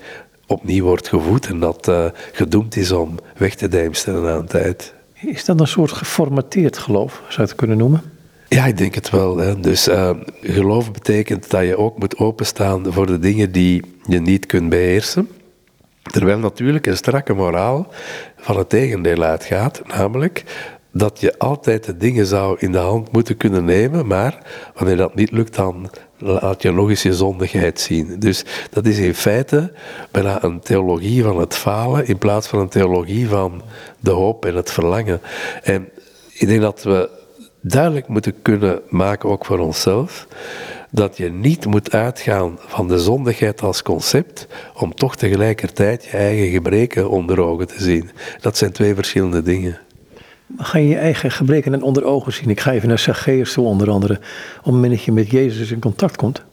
[0.47, 4.95] opnieuw wordt gevoed en dat uh, gedoemd is om weg te dijmsteren na een tijd.
[5.21, 8.03] Is dat een soort geformateerd geloof, zou je het kunnen noemen?
[8.49, 9.37] Ja, ik denk het wel.
[9.37, 9.61] Hè.
[9.61, 14.47] Dus uh, geloof betekent dat je ook moet openstaan voor de dingen die je niet
[14.47, 15.29] kunt beheersen.
[16.03, 17.93] Terwijl natuurlijk een strakke moraal
[18.37, 20.45] van het tegendeel uitgaat, namelijk
[20.93, 24.39] dat je altijd de dingen zou in de hand moeten kunnen nemen, maar
[24.75, 28.19] wanneer dat niet lukt, dan laat je je zondigheid zien.
[28.19, 29.73] Dus dat is in feite
[30.11, 33.63] bijna een theologie van het falen in plaats van een theologie van
[34.01, 35.21] de hoop en het verlangen.
[35.63, 35.89] En
[36.33, 37.11] ik denk dat we
[37.61, 40.27] duidelijk moeten kunnen maken, ook voor onszelf,
[40.91, 46.51] dat je niet moet uitgaan van de zondigheid als concept, om toch tegelijkertijd je eigen
[46.51, 48.11] gebreken onder ogen te zien.
[48.41, 49.79] Dat zijn twee verschillende dingen.
[50.57, 52.51] Ga je je eigen gebreken en onder ogen zien?
[52.51, 54.15] Ik ga even naar Zacchaeus onder andere,
[54.59, 56.45] op het moment dat je met Jezus in contact komt.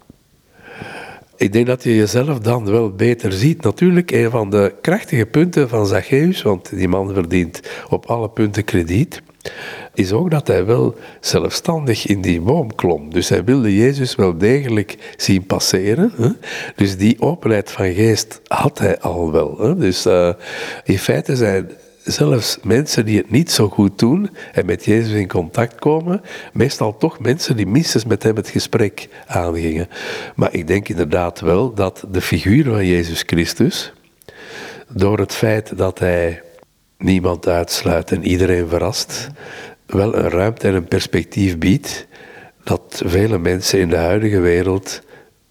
[1.35, 3.61] Ik denk dat je jezelf dan wel beter ziet.
[3.61, 8.63] Natuurlijk, een van de krachtige punten van Zacchaeus, want die man verdient op alle punten
[8.63, 9.21] krediet,
[9.93, 13.13] is ook dat hij wel zelfstandig in die boom klom.
[13.13, 16.11] Dus hij wilde Jezus wel degelijk zien passeren.
[16.15, 16.29] Hè?
[16.75, 19.57] Dus die openheid van geest had hij al wel.
[19.59, 19.75] Hè?
[19.75, 20.33] Dus uh,
[20.83, 21.69] in feite zijn
[22.03, 26.21] zelfs mensen die het niet zo goed doen en met Jezus in contact komen,
[26.53, 29.87] meestal toch mensen die minstens met hem het gesprek aangingen.
[30.35, 33.93] Maar ik denk inderdaad wel dat de figuur van Jezus Christus,
[34.89, 36.41] door het feit dat hij
[36.97, 39.29] niemand uitsluit en iedereen verrast,
[39.85, 42.07] wel een ruimte en een perspectief biedt
[42.63, 45.01] dat vele mensen in de huidige wereld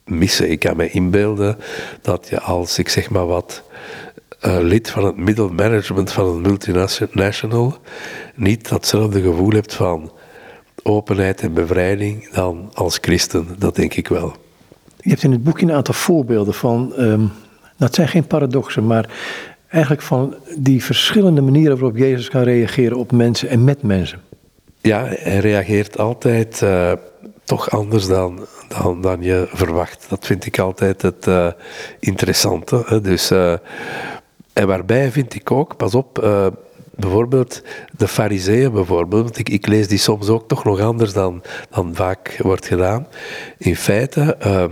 [0.04, 0.50] missen.
[0.50, 1.56] Ik kan me inbeelden
[2.00, 3.62] dat je als, ik zeg maar wat,
[4.46, 7.76] uh, lid van het middelmanagement van een multinational
[8.34, 10.12] niet datzelfde gevoel hebt van
[10.82, 13.46] openheid en bevrijding dan als christen.
[13.58, 14.36] Dat denk ik wel.
[14.96, 17.30] Je hebt in het boekje een aantal voorbeelden van, um,
[17.76, 19.10] dat zijn geen paradoxen, maar
[19.68, 24.20] eigenlijk van die verschillende manieren waarop Jezus kan reageren op mensen en met mensen.
[24.80, 26.92] Ja, hij reageert altijd uh,
[27.44, 30.06] toch anders dan, dan, dan je verwacht.
[30.08, 31.46] Dat vind ik altijd het uh,
[31.98, 32.82] interessante.
[32.86, 33.00] Hè?
[33.00, 33.54] Dus uh,
[34.52, 36.46] en waarbij vind ik ook, pas op, uh,
[36.94, 37.62] bijvoorbeeld
[37.96, 42.36] de fariseeën bijvoorbeeld, ik, ik, lees die soms ook toch nog anders dan, dan vaak
[42.38, 43.06] wordt gedaan.
[43.58, 44.64] In feite, uh,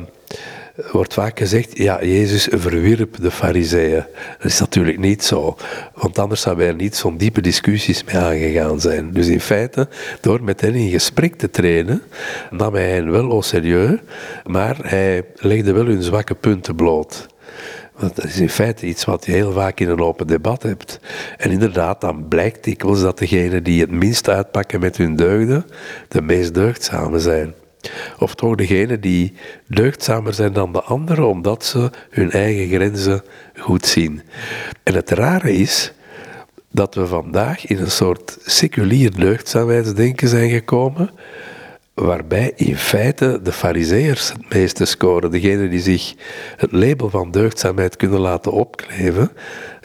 [0.93, 4.05] wordt vaak gezegd, ja, Jezus verwierp de fariseeën.
[4.39, 5.57] Dat is natuurlijk niet zo,
[5.95, 9.13] want anders zouden wij er niet zo'n diepe discussies mee aangegaan zijn.
[9.13, 9.89] Dus in feite,
[10.21, 12.03] door met hen in gesprek te treden,
[12.51, 14.01] nam hij hen wel au sérieux,
[14.45, 17.29] maar hij legde wel hun zwakke punten bloot.
[18.01, 21.01] Dat is in feite iets wat je heel vaak in een open debat hebt.
[21.37, 25.67] En inderdaad, dan blijkt dikwijls dat degenen die het minst uitpakken met hun deugden,
[26.09, 27.55] de meest deugdzame zijn.
[28.19, 29.33] Of toch degenen die
[29.67, 33.23] deugdzamer zijn dan de anderen, omdat ze hun eigen grenzen
[33.57, 34.23] goed zien.
[34.83, 35.93] En het rare is
[36.71, 41.11] dat we vandaag in een soort seculier deugdzaamheidsdenken zijn gekomen,
[42.01, 45.31] waarbij in feite de fariseërs het meeste scoren.
[45.31, 46.15] Degenen die zich
[46.57, 49.31] het label van deugdzaamheid kunnen laten opkleven,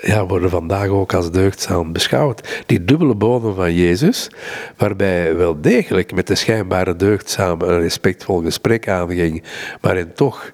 [0.02, 2.64] ja, worden vandaag ook als deugdzaam beschouwd.
[2.66, 4.30] Die dubbele bodem van Jezus,
[4.78, 9.44] waarbij wel degelijk met de schijnbare deugdzaam een respectvol gesprek aanging,
[9.82, 10.52] maar en toch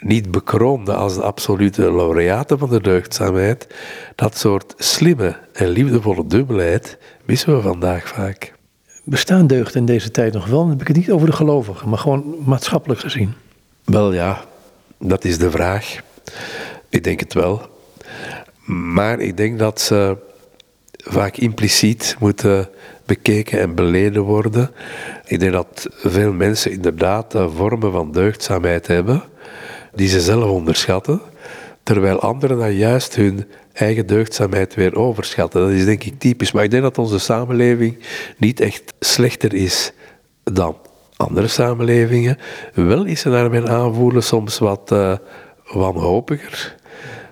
[0.00, 3.66] niet bekroonde als de absolute laureaten van de deugdzaamheid,
[4.14, 8.56] dat soort slimme en liefdevolle dubbelheid missen we vandaag vaak.
[9.08, 10.60] Bestaan deugden in deze tijd nog wel?
[10.60, 13.34] Dan heb ik het niet over de gelovigen, maar gewoon maatschappelijk gezien.
[13.84, 14.44] Wel ja,
[14.98, 16.00] dat is de vraag.
[16.88, 17.62] Ik denk het wel.
[18.64, 20.16] Maar ik denk dat ze
[20.92, 22.68] vaak impliciet moeten
[23.06, 24.70] bekeken en beleden worden.
[25.26, 29.22] Ik denk dat veel mensen inderdaad vormen van deugdzaamheid hebben
[29.94, 31.20] die ze zelf onderschatten,
[31.88, 35.60] terwijl anderen dan juist hun eigen deugdzaamheid weer overschatten.
[35.60, 36.52] Dat is denk ik typisch.
[36.52, 37.98] Maar ik denk dat onze samenleving
[38.36, 39.92] niet echt slechter is
[40.44, 40.76] dan
[41.16, 42.38] andere samenlevingen.
[42.74, 45.16] Wel is ze naar mijn aanvoelen soms wat uh,
[45.72, 46.76] wanhopiger.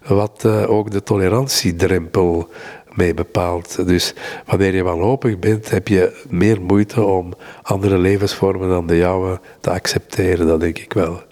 [0.07, 2.49] Wat uh, ook de tolerantiedrempel
[2.95, 3.87] mee bepaalt.
[3.87, 4.15] Dus
[4.47, 9.71] wanneer je wanhopig bent, heb je meer moeite om andere levensvormen dan de jouwe te
[9.71, 10.47] accepteren.
[10.47, 11.26] Dat denk ik wel.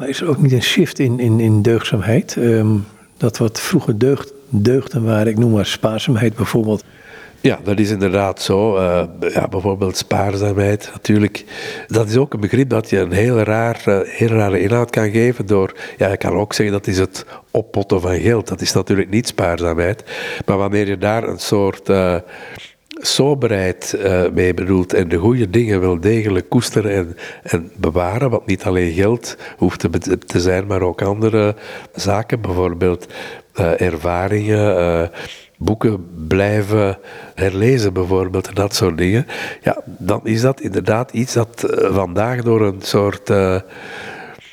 [0.00, 2.36] Maar is er ook niet een shift in, in, in deugdzaamheid?
[2.36, 2.86] Um,
[3.16, 6.84] dat wat vroeger deugd, deugden waren, ik noem maar spaarzaamheid bijvoorbeeld.
[7.40, 8.76] Ja, dat is inderdaad zo.
[8.76, 11.44] Uh, ja, bijvoorbeeld spaarzaamheid, natuurlijk.
[11.86, 15.10] Dat is ook een begrip dat je een heel, raar, uh, heel rare inhoud kan
[15.10, 15.74] geven door...
[15.96, 18.48] Ja, je kan ook zeggen dat is het oppotten van geld.
[18.48, 20.04] Dat is natuurlijk niet spaarzaamheid.
[20.46, 21.88] Maar wanneer je daar een soort...
[21.88, 22.16] Uh,
[23.00, 28.46] soberheid uh, mee bedoelt en de goede dingen wel degelijk koesteren en, en bewaren, wat
[28.46, 29.86] niet alleen geld hoeft
[30.26, 31.54] te, zijn, maar ook andere
[31.94, 33.06] zaken, bijvoorbeeld
[33.60, 35.08] uh, ervaringen, uh,
[35.56, 36.98] boeken blijven
[37.34, 39.26] herlezen bijvoorbeeld en dat soort dingen,
[39.62, 43.30] ja, dan is dat inderdaad iets dat vandaag door een soort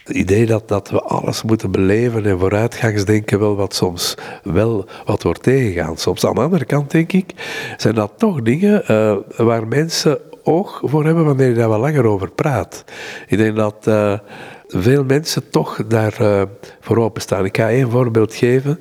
[0.07, 5.23] het idee dat, dat we alles moeten beleven en vooruitgangsdenken wel wat soms wel wat
[5.23, 5.97] wordt tegengaan.
[5.97, 7.33] Soms aan de andere kant denk ik,
[7.77, 12.05] zijn dat toch dingen uh, waar mensen oog voor hebben wanneer je daar wat langer
[12.05, 12.83] over praat.
[13.27, 14.19] Ik denk dat uh,
[14.67, 16.41] veel mensen toch daar uh,
[16.79, 17.45] voor openstaan.
[17.45, 18.79] Ik ga één voorbeeld geven.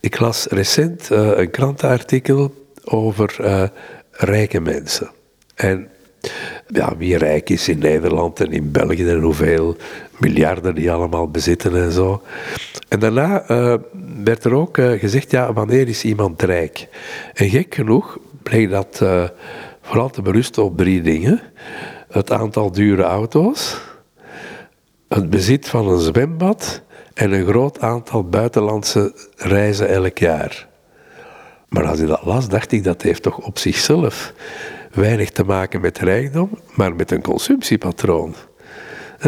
[0.00, 2.54] Ik las recent een krantenartikel
[2.84, 3.36] over
[4.10, 5.10] rijke mensen.
[5.54, 5.88] En
[6.72, 9.76] ja, wie rijk is in Nederland en in België en hoeveel
[10.18, 12.22] miljarden die allemaal bezitten en zo.
[12.88, 13.74] En daarna uh,
[14.24, 16.88] werd er ook uh, gezegd, ja, wanneer is iemand rijk?
[17.34, 19.24] En gek genoeg bleek dat uh,
[19.80, 21.40] vooral te berusten op drie dingen.
[22.08, 23.80] Het aantal dure auto's,
[25.08, 26.82] het bezit van een zwembad
[27.14, 30.68] en een groot aantal buitenlandse reizen elk jaar.
[31.68, 34.32] Maar als ik dat las, dacht ik dat heeft toch op zichzelf
[34.94, 38.34] weinig te maken met rijkdom, maar met een consumptiepatroon.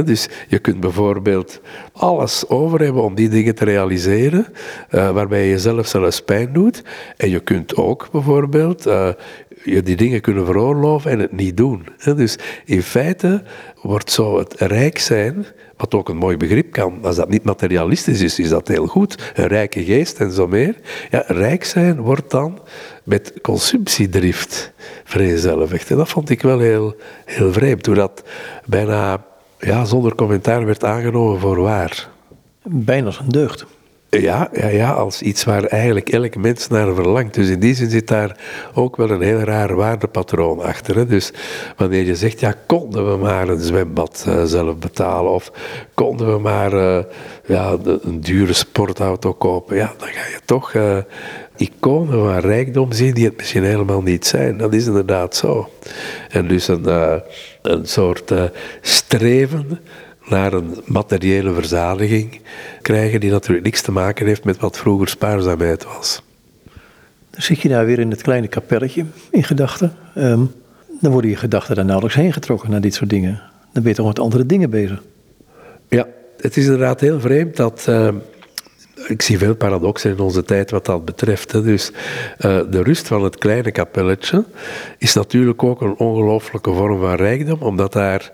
[0.04, 1.60] Dus je kunt bijvoorbeeld
[1.92, 4.46] alles over hebben om die dingen te realiseren,
[4.90, 6.82] uh, waarbij je jezelf zelfs pijn doet.
[7.16, 9.08] En je kunt ook bijvoorbeeld uh,
[9.64, 11.86] je die dingen kunnen veroorloven en het niet doen.
[12.04, 13.42] Dus in feite
[13.82, 15.46] wordt zo het rijk zijn,
[15.76, 19.32] wat ook een mooi begrip kan, als dat niet materialistisch is, is dat heel goed.
[19.34, 20.76] Een rijke geest en zo meer.
[21.10, 22.60] Ja, rijk zijn wordt dan
[23.04, 24.72] met consumptiedrift
[25.04, 25.90] vereenzelvigd.
[25.90, 28.22] En dat vond ik wel heel, heel vreemd, hoe dat
[28.66, 29.24] bijna
[29.58, 32.08] ja, zonder commentaar werd aangenomen voor waar.
[32.62, 33.66] Bijna een deugd.
[34.20, 37.34] Ja, ja, ja, als iets waar eigenlijk elk mens naar verlangt.
[37.34, 38.38] Dus in die zin zit daar
[38.74, 40.96] ook wel een heel raar waardepatroon achter.
[40.96, 41.06] Hè?
[41.06, 41.32] Dus
[41.76, 45.52] wanneer je zegt, ja, konden we maar een zwembad uh, zelf betalen, of
[45.94, 46.98] konden we maar uh,
[47.46, 50.98] ja, een dure sportauto kopen, ja, dan ga je toch uh,
[51.56, 54.56] iconen van rijkdom zien die het misschien helemaal niet zijn.
[54.56, 55.68] Dat is inderdaad zo.
[56.28, 56.88] En dus een,
[57.62, 58.32] een soort
[58.80, 59.78] streven
[60.28, 62.40] naar een materiële verzadiging
[62.82, 66.22] krijgen die natuurlijk niks te maken heeft met wat vroeger spaarzaamheid was.
[67.30, 69.92] Dan zit je daar weer in het kleine kapelletje in gedachten.
[70.16, 70.52] Um,
[71.00, 73.42] dan worden je gedachten daar nauwelijks heen getrokken naar dit soort dingen.
[73.72, 75.02] Dan ben je toch met andere dingen bezig.
[75.88, 76.06] Ja,
[76.36, 77.84] het is inderdaad heel vreemd dat
[79.06, 81.52] ik zie veel paradoxen in onze tijd wat dat betreft.
[81.52, 81.62] Hè.
[81.62, 81.96] Dus uh,
[82.70, 84.44] de rust van het kleine kapelletje
[84.98, 88.32] is natuurlijk ook een ongelooflijke vorm van rijkdom, omdat daar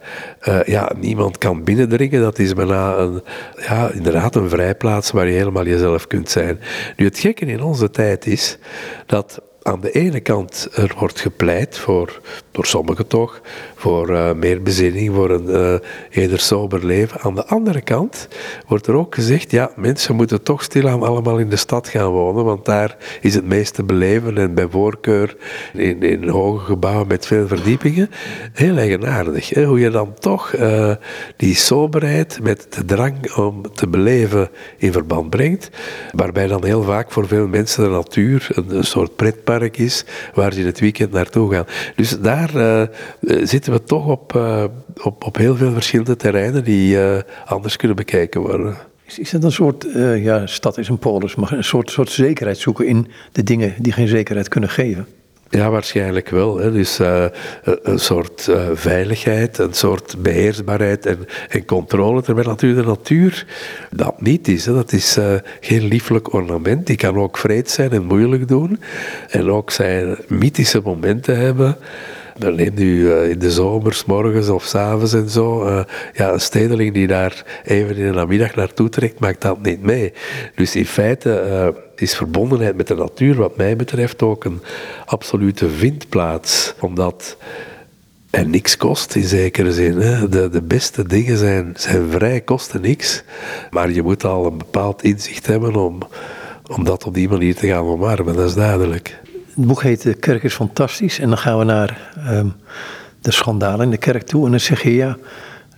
[0.49, 2.21] uh, ja, niemand kan binnendringen.
[2.21, 3.23] Dat is bijna een,
[3.57, 6.61] ja, inderdaad een vrijplaats waar je helemaal jezelf kunt zijn.
[6.97, 8.59] Nu, het gekke in onze tijd is
[9.07, 13.41] dat aan de ene kant er wordt gepleit voor, door sommigen toch,
[13.81, 15.75] voor uh, meer bezinning, voor een uh,
[16.11, 17.21] eerder sober leven.
[17.21, 18.29] Aan de andere kant
[18.67, 22.45] wordt er ook gezegd, ja, mensen moeten toch stilaan allemaal in de stad gaan wonen,
[22.45, 25.37] want daar is het meeste beleven en bij voorkeur
[25.73, 28.11] in, in hoge gebouwen met veel verdiepingen.
[28.53, 29.65] Heel eigenaardig, hè?
[29.65, 30.95] hoe je dan toch uh,
[31.37, 35.71] die soberheid met de drang om te beleven in verband brengt,
[36.13, 40.53] waarbij dan heel vaak voor veel mensen de natuur een, een soort pretpark is, waar
[40.53, 41.67] ze in het weekend naartoe gaan.
[41.97, 42.89] Dus daar
[43.43, 44.65] zitten we toch op, uh,
[45.03, 48.77] op, op heel veel verschillende terreinen die uh, anders kunnen bekeken worden.
[49.07, 52.11] Is, is dat een soort, uh, ja, stad is een polis, maar een soort, soort
[52.11, 55.07] zekerheid zoeken in de dingen die geen zekerheid kunnen geven?
[55.51, 56.59] Ja, waarschijnlijk wel.
[56.59, 56.73] Hè.
[56.73, 57.25] Dus uh,
[57.83, 62.23] een soort uh, veiligheid, een soort beheersbaarheid en, en controle.
[62.23, 63.47] Terwijl natuurlijk de natuur
[63.91, 64.67] dat niet is.
[64.67, 64.75] Hè.
[64.75, 66.87] Dat is uh, geen lieflijk ornament.
[66.87, 68.81] Die kan ook vreed zijn en moeilijk doen.
[69.29, 71.77] En ook zijn mythische momenten hebben.
[72.45, 75.67] Alleen nu uh, in de zomers, morgens of s avonds en zo.
[75.67, 75.81] Uh,
[76.13, 80.13] ja, een stedeling die daar even in de namiddag naartoe trekt, maakt dat niet mee.
[80.55, 84.61] Dus in feite uh, is verbondenheid met de natuur, wat mij betreft, ook een
[85.05, 86.75] absolute vindplaats.
[86.81, 87.37] Omdat
[88.31, 90.01] er niks kost in zekere zin.
[90.01, 90.29] Hè.
[90.29, 93.23] De, de beste dingen zijn, zijn vrij, kosten niks.
[93.71, 95.99] Maar je moet al een bepaald inzicht hebben om,
[96.67, 99.20] om dat op die manier te gaan omarmen, dat is duidelijk.
[99.61, 101.19] Het boek heet De Kerk is fantastisch.
[101.19, 102.55] En dan gaan we naar um,
[103.21, 104.45] de schandalen in de kerk toe.
[104.45, 105.17] En dan zeg je, ja,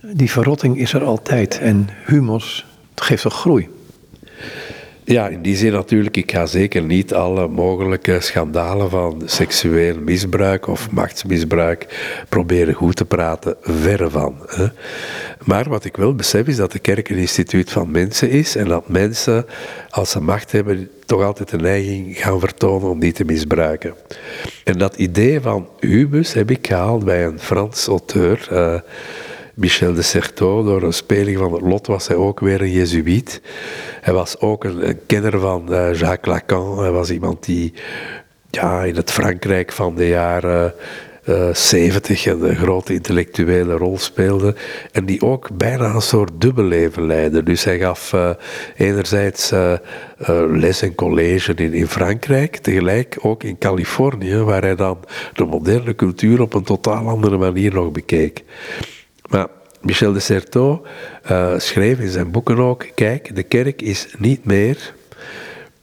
[0.01, 1.59] die verrotting is er altijd.
[1.59, 2.65] En humus
[2.95, 3.69] geeft toch groei?
[5.05, 6.17] Ja, in die zin natuurlijk.
[6.17, 11.87] Ik ga zeker niet alle mogelijke schandalen van seksueel misbruik of machtsmisbruik
[12.29, 13.55] proberen goed te praten.
[13.61, 14.35] Verre van.
[14.47, 14.67] Hè.
[15.45, 18.67] Maar wat ik wel besef is dat de kerk een instituut van mensen is en
[18.67, 19.45] dat mensen,
[19.89, 23.93] als ze macht hebben, toch altijd de neiging gaan vertonen om die te misbruiken.
[24.63, 28.47] En dat idee van hubus heb ik gehaald bij een Frans auteur.
[28.51, 28.79] Uh,
[29.53, 33.41] Michel de Certeau, door een speling van het lot was hij ook weer een jezuïet.
[34.01, 36.79] Hij was ook een, kenner van uh, Jacques Lacan.
[36.79, 37.73] Hij was iemand die
[38.49, 40.73] ja, in het Frankrijk van de jaren
[41.25, 44.55] uh, eh, 70 een grote intellectuele rol speelde.
[44.91, 47.43] En die ook bijna een soort dubbelleven leidde.
[47.43, 48.29] Dus hij gaf uh,
[48.77, 49.53] enerzijds
[50.49, 54.99] les en college in, in Frankrijk, tegelijk ook in Californië, waar hij dan
[55.33, 58.43] de moderne cultuur op een totaal andere manier nog bekeek.
[59.33, 59.47] Maar
[59.81, 60.79] Michel de Certeau
[61.31, 64.93] uh, schreef in zijn boeken ook: kijk, de kerk is niet meer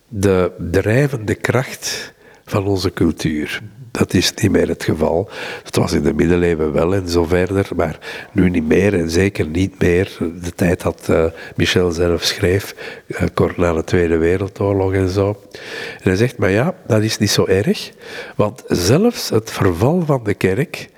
[0.08, 2.12] de drijvende kracht
[2.44, 3.62] van onze cultuur.
[3.90, 5.30] Dat is niet meer het geval.
[5.64, 7.98] Het was in de middeleeuwen wel en zo verder, maar
[8.32, 11.24] nu niet meer en zeker niet meer de tijd dat uh,
[11.56, 12.74] Michel zelf schreef,
[13.06, 15.40] uh, kort na de Tweede Wereldoorlog en zo.
[15.52, 17.90] En hij zegt, maar ja, dat is niet zo erg,
[18.36, 20.88] want zelfs het verval van de kerk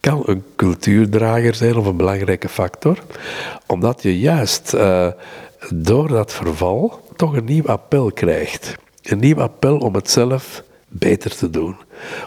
[0.00, 2.98] kan een cultuurdrager zijn of een belangrijke factor,
[3.66, 5.06] omdat je juist uh,
[5.74, 8.74] door dat verval toch een nieuw appel krijgt.
[9.02, 11.76] Een nieuw appel om het zelf beter te doen.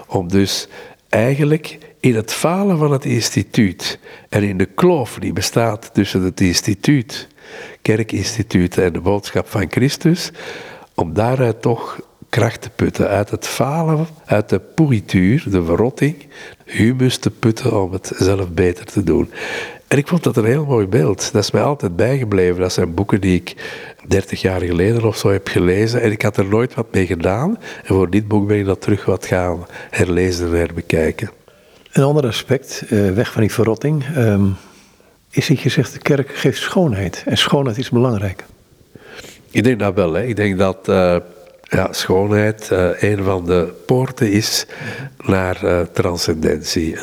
[0.08, 0.68] Om dus
[1.10, 6.42] eigenlijk in het falen van het instituut en in de kloof die bestaat tussen het
[6.42, 7.28] instituut,
[7.82, 10.32] kerkinstituut en de boodschap van Christus,
[10.96, 12.00] om daaruit toch
[12.34, 16.16] kracht te putten, uit het falen, uit de pourriture, de verrotting,
[16.66, 19.32] humus te putten om het zelf beter te doen.
[19.88, 21.34] En ik vond dat een heel mooi beeld.
[21.34, 22.62] Dat is mij altijd bijgebleven.
[22.62, 23.56] Dat zijn boeken die ik
[24.08, 26.02] 30 jaar geleden of zo heb gelezen.
[26.02, 27.58] En ik had er nooit wat mee gedaan.
[27.84, 31.30] En voor dit boek ben ik dat terug wat gaan herlezen en herbekijken.
[31.92, 34.56] Een ander aspect, uh, weg van die verrotting, um,
[35.30, 37.24] is dat je zegt de kerk geeft schoonheid.
[37.26, 38.44] En schoonheid is belangrijk.
[39.52, 40.14] Ik denk dat wel.
[40.14, 40.24] Hè.
[40.24, 41.16] Ik denk dat uh,
[41.74, 44.66] ja, schoonheid uh, een van de poorten is
[45.26, 46.96] naar uh, transcendentie.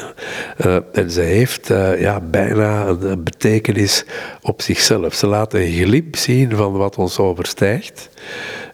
[0.66, 1.66] Uh, en ze heeft
[1.98, 4.04] ja, bijna een, betekenis
[4.42, 5.14] op zichzelf.
[5.14, 8.08] Ze laat een glimp zien van wat ons overstijgt.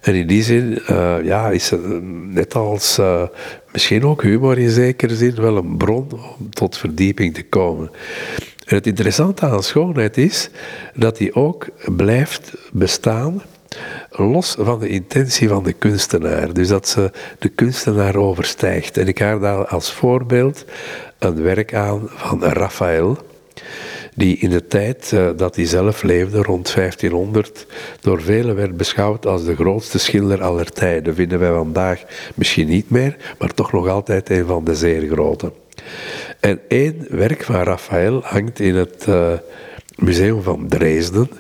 [0.01, 0.83] En in die zin
[1.25, 1.77] ja, is ze
[2.33, 3.01] net als
[3.73, 7.91] misschien ook humor in zekere zin wel een bron om tot verdieping te komen.
[8.67, 10.51] En het interessante aan schoonheid is
[10.95, 11.67] dat die ook
[11.97, 13.43] blijft bestaan
[14.11, 16.53] los van de intentie van de kunstenaar.
[16.53, 18.97] Dus dat ze de kunstenaar overstijgt.
[18.97, 20.65] En ik haal daar als voorbeeld
[21.19, 23.19] een werk aan van Raphaël,
[24.15, 27.67] die in de tijd uh, dat hij zelf leefde, rond 1500,
[28.01, 31.15] door velen werd beschouwd als de grootste schilder aller tijden.
[31.15, 32.03] Vinden wij vandaag
[32.35, 35.53] misschien niet meer, maar toch nog altijd een van de zeer grote.
[36.41, 39.33] En één werk van Raphaël hangt in het uh,
[39.97, 41.31] Museum van Dresden.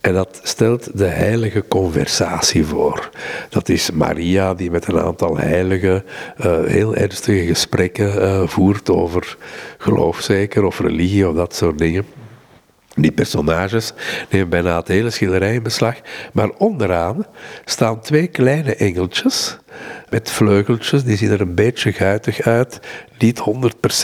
[0.00, 3.10] En dat stelt de heilige conversatie voor.
[3.48, 6.04] Dat is Maria die met een aantal heiligen
[6.44, 9.36] uh, heel ernstige gesprekken uh, voert over
[9.78, 12.06] geloof zeker, of religie of dat soort dingen.
[13.00, 13.92] Die personages
[14.30, 15.94] nemen bijna het hele schilderij in beslag.
[16.32, 17.26] Maar onderaan
[17.64, 19.58] staan twee kleine engeltjes
[20.10, 21.04] met vleugeltjes.
[21.04, 22.80] Die zien er een beetje guitig uit.
[23.18, 23.42] Niet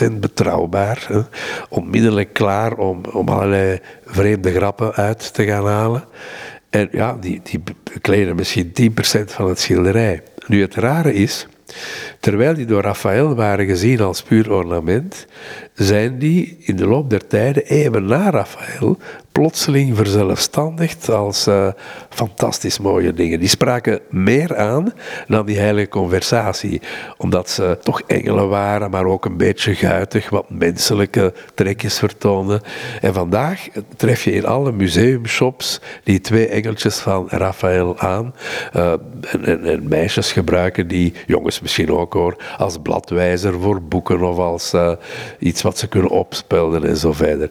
[0.07, 1.05] 100% betrouwbaar.
[1.07, 1.21] Hè.
[1.69, 6.03] Onmiddellijk klaar om, om allerlei vreemde grappen uit te gaan halen.
[6.69, 8.93] En ja, die, die bekleden misschien 10%
[9.25, 10.21] van het schilderij.
[10.47, 11.47] Nu, het rare is
[12.19, 15.25] Terwijl die door Raphaël waren gezien als puur ornament,
[15.73, 18.97] zijn die in de loop der tijden, even na Raphaël,
[19.37, 21.67] plotseling verzelfstandigd als uh,
[22.09, 23.39] fantastisch mooie dingen.
[23.39, 24.93] Die spraken meer aan
[25.27, 26.81] dan die heilige conversatie,
[27.17, 32.61] omdat ze toch engelen waren, maar ook een beetje guitig, wat menselijke trekjes vertoonden.
[33.01, 38.33] En vandaag tref je in alle museumshops die twee engeltjes van Raphaël aan.
[38.75, 38.93] Uh,
[39.43, 44.91] en, meisjes gebruiken die, jongens misschien ook hoor, als bladwijzer voor boeken of als uh,
[45.39, 47.49] iets wat ze kunnen opspelden en zo verder.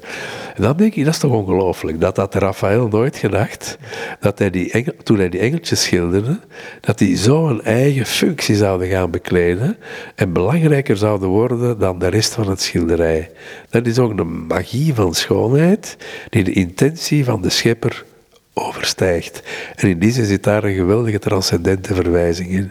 [0.54, 3.78] En dan denk ik, dat is toch ongelooflijk dat had Raphaël nooit gedacht.
[4.20, 6.40] Dat hij die toen hij die engeltjes schilderde,
[6.80, 9.76] dat die zo een eigen functie zouden gaan bekleden
[10.14, 13.30] en belangrijker zouden worden dan de rest van het schilderij.
[13.70, 15.96] Dat is ook de magie van schoonheid
[16.30, 18.04] die de intentie van de schepper
[18.54, 19.42] overstijgt.
[19.74, 22.70] En in die zin zit daar een geweldige transcendente verwijzing in.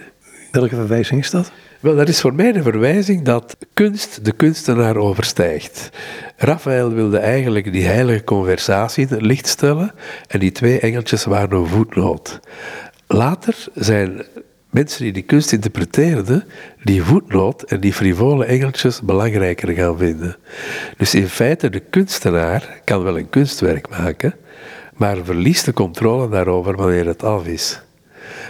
[0.51, 1.51] Welke verwijzing is dat?
[1.85, 5.89] Wel, dat is voor mij de verwijzing dat kunst de kunstenaar overstijgt.
[6.37, 9.91] Raphaël wilde eigenlijk die heilige conversatie het licht stellen
[10.27, 12.39] en die twee engeltjes waren een voetnoot.
[13.07, 14.25] Later zijn
[14.69, 16.43] mensen die die kunst interpreteerden,
[16.83, 20.37] die voetnoot en die frivole engeltjes belangrijker gaan vinden.
[20.97, 24.35] Dus in feite, de kunstenaar kan wel een kunstwerk maken,
[24.93, 27.81] maar verliest de controle daarover wanneer het af is.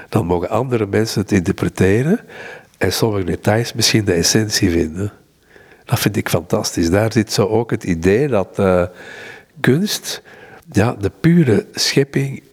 [0.09, 2.19] Dan mogen andere mensen het interpreteren
[2.85, 5.11] en sommige details misschien de essentie vinden.
[5.85, 6.89] Dat vind ik fantastisch.
[6.89, 8.83] Daar zit zo ook het idee dat uh,
[9.59, 10.21] kunst
[10.71, 12.43] ja, de pure schepping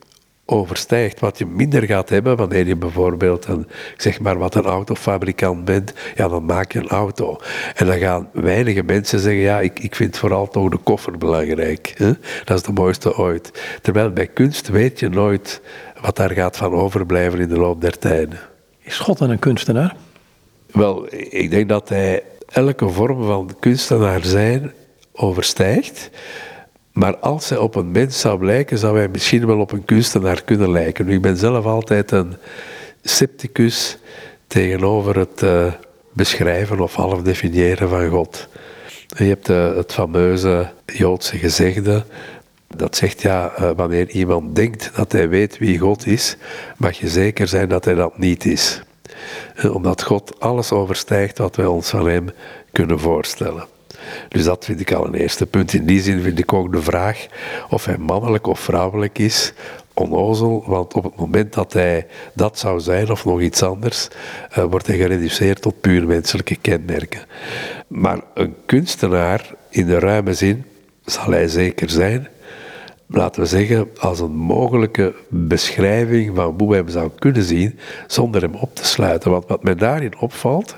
[0.45, 1.21] overstijgt.
[1.21, 3.67] Wat je minder gaat hebben wanneer je bijvoorbeeld een,
[3.97, 7.39] zeg maar wat een autofabrikant bent, ja, dan maak je een auto.
[7.75, 11.95] En dan gaan weinige mensen zeggen, ja, ik, ik vind vooral toch de koffer belangrijk.
[11.97, 12.13] Hè?
[12.45, 13.63] Dat is de mooiste ooit.
[13.83, 15.61] Terwijl bij kunst weet je nooit
[16.01, 18.39] wat daar gaat van overblijven in de loop der tijden.
[18.83, 19.97] Is God dan een kunstenaar?
[20.73, 24.73] Wel, ik denk dat hij elke vorm van kunstenaar zijn
[25.13, 26.11] overstijgt.
[26.93, 30.43] Maar als hij op een mens zou lijken, zou hij misschien wel op een kunstenaar
[30.43, 31.09] kunnen lijken.
[31.09, 32.37] Ik ben zelf altijd een
[33.03, 33.99] scepticus
[34.47, 35.73] tegenover het uh,
[36.13, 38.49] beschrijven of half definiëren van God.
[39.17, 42.05] je hebt uh, het fameuze Joodse gezegde,
[42.77, 46.37] dat zegt ja, uh, wanneer iemand denkt dat hij weet wie God is,
[46.77, 48.83] mag je zeker zijn dat hij dat niet is.
[49.73, 52.31] Omdat God alles overstijgt wat wij ons van hem
[52.73, 53.67] kunnen voorstellen.
[54.29, 55.73] Dus dat vind ik al een eerste punt.
[55.73, 57.27] In die zin vind ik ook de vraag
[57.71, 59.53] of hij mannelijk of vrouwelijk is
[59.95, 64.09] onnozel, want op het moment dat hij dat zou zijn of nog iets anders,
[64.59, 67.21] uh, wordt hij gereduceerd tot puur menselijke kenmerken.
[67.87, 70.65] Maar een kunstenaar in de ruime zin
[71.05, 72.29] zal hij zeker zijn,
[73.13, 78.43] laten we zeggen, als een mogelijke beschrijving van hoe we hem zou kunnen zien, zonder
[78.43, 79.31] hem op te sluiten.
[79.31, 80.77] Want wat mij daarin opvalt,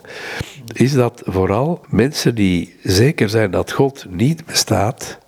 [0.72, 5.18] is dat vooral mensen die zeker zijn dat God niet bestaat,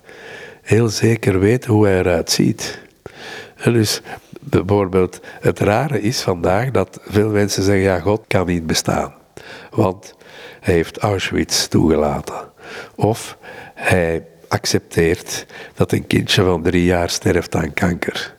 [0.61, 2.81] heel zeker weten hoe hij eruit ziet.
[3.55, 4.01] En dus
[4.39, 9.13] bijvoorbeeld, het rare is vandaag dat veel mensen zeggen, ja, God kan niet bestaan.
[9.69, 10.15] Want
[10.59, 12.49] hij heeft Auschwitz toegelaten.
[12.95, 13.37] Of
[13.73, 15.45] hij accepteert
[15.75, 18.35] dat een kindje van drie jaar sterft aan kanker.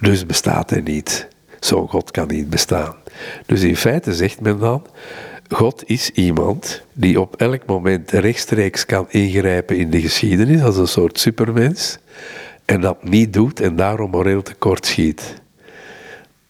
[0.00, 1.28] Dus bestaat hij niet.
[1.60, 2.94] Zo'n God kan niet bestaan.
[3.46, 4.86] Dus in feite zegt men dan,
[5.48, 10.88] God is iemand die op elk moment rechtstreeks kan ingrijpen in de geschiedenis als een
[10.88, 11.98] soort supermens
[12.64, 15.40] en dat niet doet en daarom moreel tekort schiet.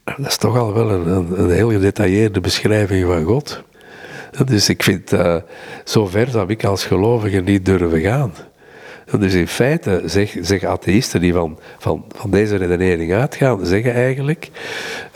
[0.04, 3.62] Dat is toch al wel een, een, heel gedetailleerde beschrijving van God.
[4.44, 5.36] Dus ik vind, uh,
[5.84, 8.32] zover zou ik als gelovige niet durven gaan.
[9.18, 10.02] Dus in feite
[10.40, 14.50] zeggen atheïsten die van, van, van deze redenering uitgaan, zeggen eigenlijk,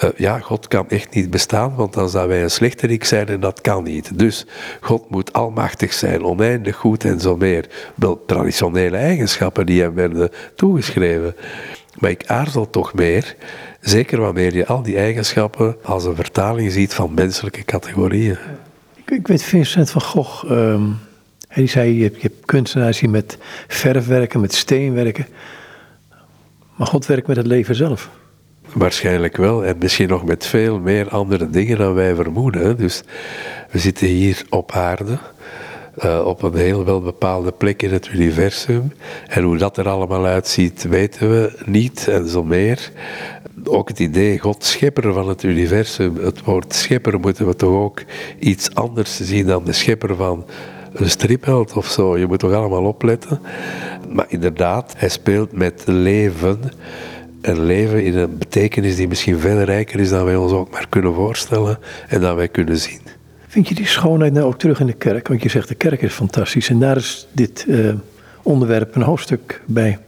[0.05, 3.41] uh, ja, God kan echt niet bestaan, want dan zouden wij een slechterik zijn en
[3.41, 4.19] dat kan niet.
[4.19, 4.47] Dus
[4.81, 7.67] God moet almachtig zijn, oneindig goed en zo meer.
[7.95, 11.35] Wel traditionele eigenschappen die hem werden toegeschreven.
[11.99, 13.37] Maar ik aarzel toch meer,
[13.81, 18.39] zeker wanneer je al die eigenschappen als een vertaling ziet van menselijke categorieën.
[18.95, 20.99] Ik, ik weet Vincent van Gogh, um,
[21.57, 23.39] hij zei, je hebt, kunstenaars die met
[23.69, 25.27] verf werken, met steen werken.
[26.77, 28.11] Maar God werkt met het leven zelf.
[28.73, 32.77] Waarschijnlijk wel, en misschien nog met veel meer andere dingen dan wij vermoeden.
[32.77, 33.03] Dus
[33.71, 35.19] we zitten hier op aarde.
[36.05, 38.93] Uh, op een heel wel bepaalde plek in het universum.
[39.29, 42.91] En hoe dat er allemaal uitziet, weten we niet en zo meer.
[43.65, 48.03] Ook het idee, God schepper van het universum, het woord schepper moeten we toch ook
[48.39, 50.45] iets anders zien dan de schepper van
[51.01, 52.19] een stripheld of zo.
[52.19, 53.41] Je moet toch allemaal opletten.
[54.09, 56.61] Maar inderdaad, hij speelt met leven.
[57.41, 60.87] En leven in een betekenis die misschien veel rijker is dan wij ons ook maar
[60.89, 61.79] kunnen voorstellen
[62.09, 63.01] en dan wij kunnen zien.
[63.49, 65.29] Vind je die schoonheid nou ook terug in de kerk?
[65.29, 67.95] Want je zegt de kerk is fantastisch en daar is dit uh,
[68.43, 69.99] onderwerp een hoofdstuk bij.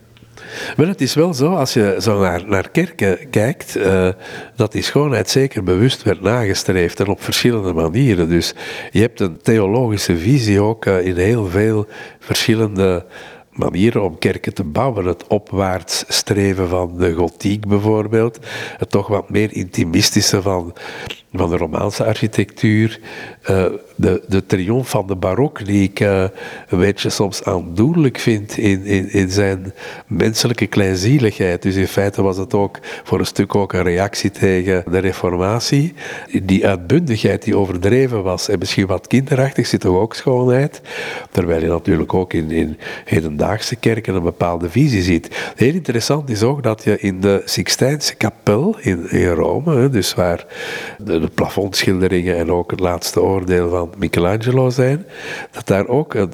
[0.77, 4.09] Wel, het is wel zo, als je zo naar, naar kerken kijkt, uh,
[4.57, 8.29] dat die schoonheid zeker bewust werd nagestreefd en op verschillende manieren.
[8.29, 8.55] Dus
[8.91, 11.87] je hebt een theologische visie ook uh, in heel veel
[12.19, 13.05] verschillende
[13.59, 15.05] manieren om kerken te bouwen.
[15.05, 18.39] Het opwaarts streven van de gotiek bijvoorbeeld.
[18.77, 20.75] Het toch wat meer intimistische van,
[21.33, 23.01] van de Romaanse architectuur.
[23.51, 23.65] Uh,
[23.95, 26.25] de, de triomf van de barok, die ik uh,
[26.69, 29.73] een beetje soms aandoenlijk vind in, in, in zijn
[30.07, 31.63] menselijke kleinzieligheid.
[31.63, 35.95] Dus in feite was het ook voor een stuk ook een reactie tegen de reformatie.
[36.43, 40.81] Die uitbundigheid die overdreven was en misschien wat kinderachtig zit toch ook schoonheid.
[41.31, 45.53] Terwijl je natuurlijk ook in, in hedendaagse kerken een bepaalde visie ziet.
[45.57, 50.47] Heel interessant is ook dat je in de Sixtijnse kapel in, in Rome, dus waar
[50.99, 55.07] de, de plafondschilderingen en ook het laatste oordeel van Michelangelo zijn,
[55.51, 56.33] dat daar ook een,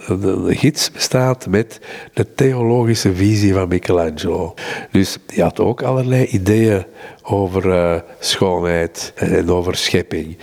[0.56, 1.80] gids bestaat met
[2.12, 4.54] de theologische visie van Michelangelo.
[4.90, 6.84] Dus die had ook allerlei ideeën
[7.22, 10.38] over uh, schoonheid en over schepping.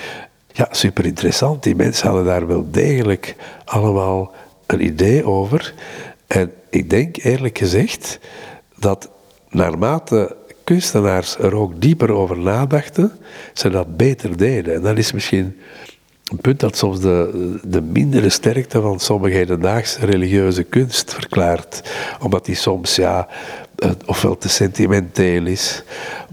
[0.51, 1.63] Ja, super interessant.
[1.63, 3.35] Die mensen hadden daar wel degelijk
[3.65, 4.31] allemaal
[4.65, 5.73] een idee over.
[6.27, 8.19] En ik denk eerlijk gezegd
[8.75, 9.09] dat
[9.49, 13.11] naarmate kunstenaars er ook dieper over nadachten,
[13.53, 14.73] ze dat beter deden.
[14.73, 15.57] En dat is misschien
[16.31, 21.81] een punt dat soms de, de mindere sterkte van sommige hedendaagse religieuze kunst verklaart.
[22.19, 23.27] Omdat die soms ja,
[24.05, 25.83] ofwel te sentimenteel is,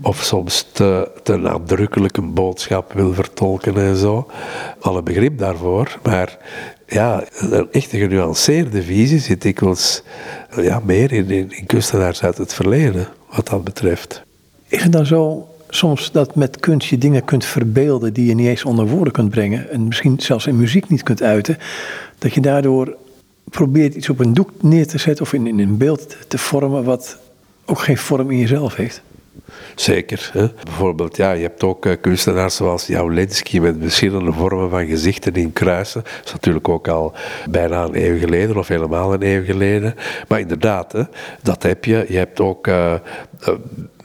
[0.03, 4.31] of soms te, te nadrukkelijk een boodschap wil vertolken en zo.
[4.81, 6.39] Alle begrip daarvoor, maar
[6.87, 10.03] ja, een echte genuanceerde visie zit dikwijls
[10.57, 14.23] ja, meer in, in, in kunstenaars uit het verleden, wat dat betreft.
[14.69, 18.47] Is het dan zo soms dat met kunst je dingen kunt verbeelden die je niet
[18.47, 21.59] eens onder woorden kunt brengen en misschien zelfs in muziek niet kunt uiten,
[22.19, 22.97] dat je daardoor
[23.45, 26.85] probeert iets op een doek neer te zetten of in, in een beeld te vormen
[26.85, 27.19] wat
[27.65, 29.03] ook geen vorm in jezelf heeft?
[29.75, 30.31] Zeker.
[30.33, 30.47] Hè?
[30.65, 35.53] Bijvoorbeeld, ja, je hebt ook uh, kunstenaars zoals Jawlensky met verschillende vormen van gezichten in
[35.53, 36.03] kruisen.
[36.03, 37.13] Dat is natuurlijk ook al
[37.51, 39.95] bijna een eeuw geleden of helemaal een eeuw geleden.
[40.29, 41.03] Maar inderdaad, hè,
[41.43, 42.05] dat heb je.
[42.09, 42.95] Je hebt ook uh,
[43.49, 43.55] uh,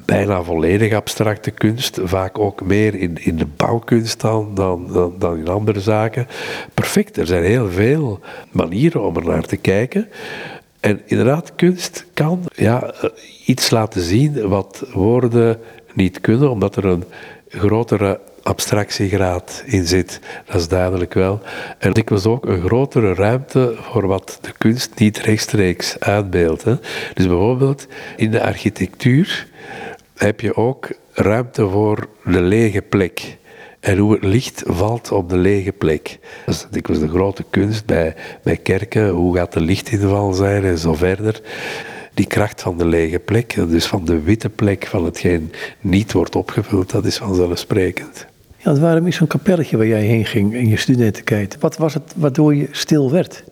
[0.06, 5.48] bijna volledig abstracte kunst, vaak ook meer in, in de bouwkunst dan, dan, dan in
[5.48, 6.28] andere zaken.
[6.74, 8.20] Perfect, er zijn heel veel
[8.52, 10.08] manieren om er naar te kijken.
[10.84, 12.94] En inderdaad, kunst kan ja,
[13.46, 15.60] iets laten zien wat woorden
[15.94, 17.04] niet kunnen, omdat er een
[17.48, 20.20] grotere abstractiegraad in zit.
[20.46, 21.42] Dat is duidelijk wel.
[21.78, 26.64] En dikwijls ook een grotere ruimte voor wat de kunst niet rechtstreeks uitbeeldt.
[27.14, 29.48] Dus bijvoorbeeld in de architectuur
[30.16, 33.38] heb je ook ruimte voor de lege plek.
[33.84, 36.20] En hoe het licht valt op de lege plek.
[36.46, 39.10] Dat is dikwijls de grote kunst bij, bij kerken.
[39.10, 41.42] Hoe gaat de lichtinval zijn en zo verder.
[42.14, 46.36] Die kracht van de lege plek, dus van de witte plek van hetgeen niet wordt
[46.36, 48.26] opgevuld, dat is vanzelfsprekend.
[48.58, 51.58] Ja, waarom is zo'n kapelletje waar jij heen ging in je studententijd?
[51.60, 53.44] Wat was het waardoor je stil werd?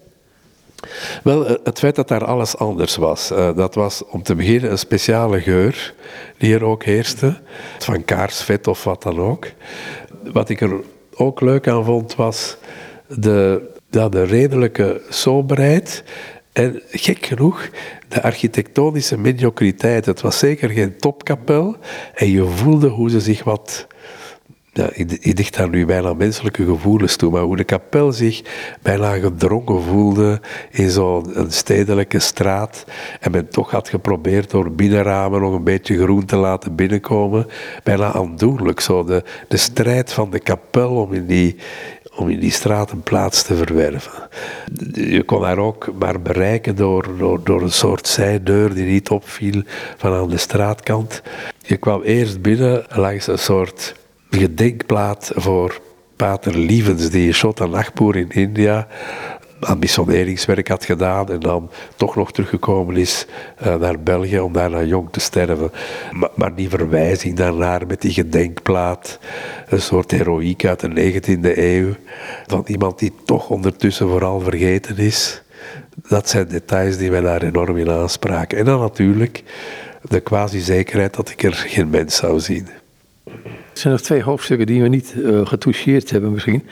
[1.24, 3.32] Wel, eh, het feit dat daar alles anders was.
[3.32, 5.94] Uh, dat was om te beginnen een speciale geur
[6.38, 7.40] die er ook heerste.
[7.80, 9.48] Van kaarsvet of wat dan ook.
[10.32, 10.82] Wat ik er
[11.14, 12.58] ook leuk aan vond was
[13.08, 16.04] de, ja, de redelijke soberheid.
[16.54, 17.70] En gek genoeg,
[18.08, 20.06] de architectonische mediocriteit.
[20.06, 21.76] Het was zeker geen topkapel.
[22.16, 23.88] En je voelde hoe ze zich wat
[24.74, 28.42] ja, ik, dicht daar nu bijna menselijke gevoelens toe, maar hoe de kapel zich
[28.82, 30.42] bijna gedrongen voelde
[30.72, 32.86] in zo'n stedelijke straat
[33.20, 37.48] en men toch had geprobeerd door binnenramen nog een beetje groen te laten binnenkomen,
[37.84, 41.56] bijna aandoenlijk zo, de, de strijd van de kapel om in die,
[42.16, 44.30] om in die straat een plaats te verwerven.
[44.94, 49.62] Je kon haar ook maar bereiken door, door, door een soort zijdeur die niet opviel
[49.98, 51.22] van aan de straatkant.
[51.62, 54.00] Je kwam eerst binnen langs een soort
[54.40, 55.82] gedenkplaat voor
[56.16, 58.88] Pater Lievens, die Shota Nagpur in India
[59.62, 63.26] aan missioneringswerk had gedaan en dan toch nog teruggekomen is
[63.66, 65.72] uh, naar België om daar naar jong te sterven.
[66.12, 69.20] Maar, maar, die verwijzing daarnaar met die gedenkplaat,
[69.68, 71.94] een soort heroïek uit de 19e eeuw,
[72.48, 75.42] van iemand die toch ondertussen vooral vergeten is,
[76.08, 78.58] dat zijn details die mij daar enorm in aanspraken.
[78.58, 79.44] En dan natuurlijk
[80.02, 82.68] de quasi-zekerheid dat ik er geen mens zou zien.
[83.74, 86.68] Er zijn nog twee hoofdstukken die we niet uh, getoucheerd hebben misschien.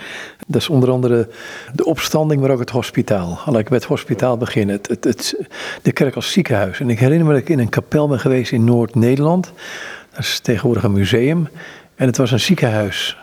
[0.48, 1.30] Dat is onder andere
[1.74, 3.40] de opstanding, maar ook het hospitaal.
[3.46, 4.76] Laat ik bij het hospitaal beginnen.
[4.76, 5.36] Het, het, het,
[5.82, 6.80] de kerk als ziekenhuis.
[6.80, 9.52] En ik herinner me dat ik in een kapel ben geweest in Noord-Nederland.
[10.12, 11.48] Dat is tegenwoordig een museum.
[11.96, 13.18] En het was een ziekenhuis.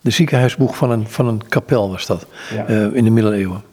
[0.00, 2.26] De ziekenhuisboeg van een, van een kapel was dat.
[2.54, 2.68] Ja.
[2.68, 3.65] Uh, in de middeleeuwen.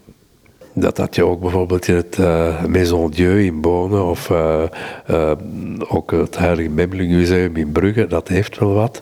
[0.75, 4.63] Dat had je ook bijvoorbeeld in het uh, Maison Dieu in Bonen of uh,
[5.09, 5.31] uh,
[5.87, 9.01] ook het Heilige Museum in Brugge, dat heeft wel wat.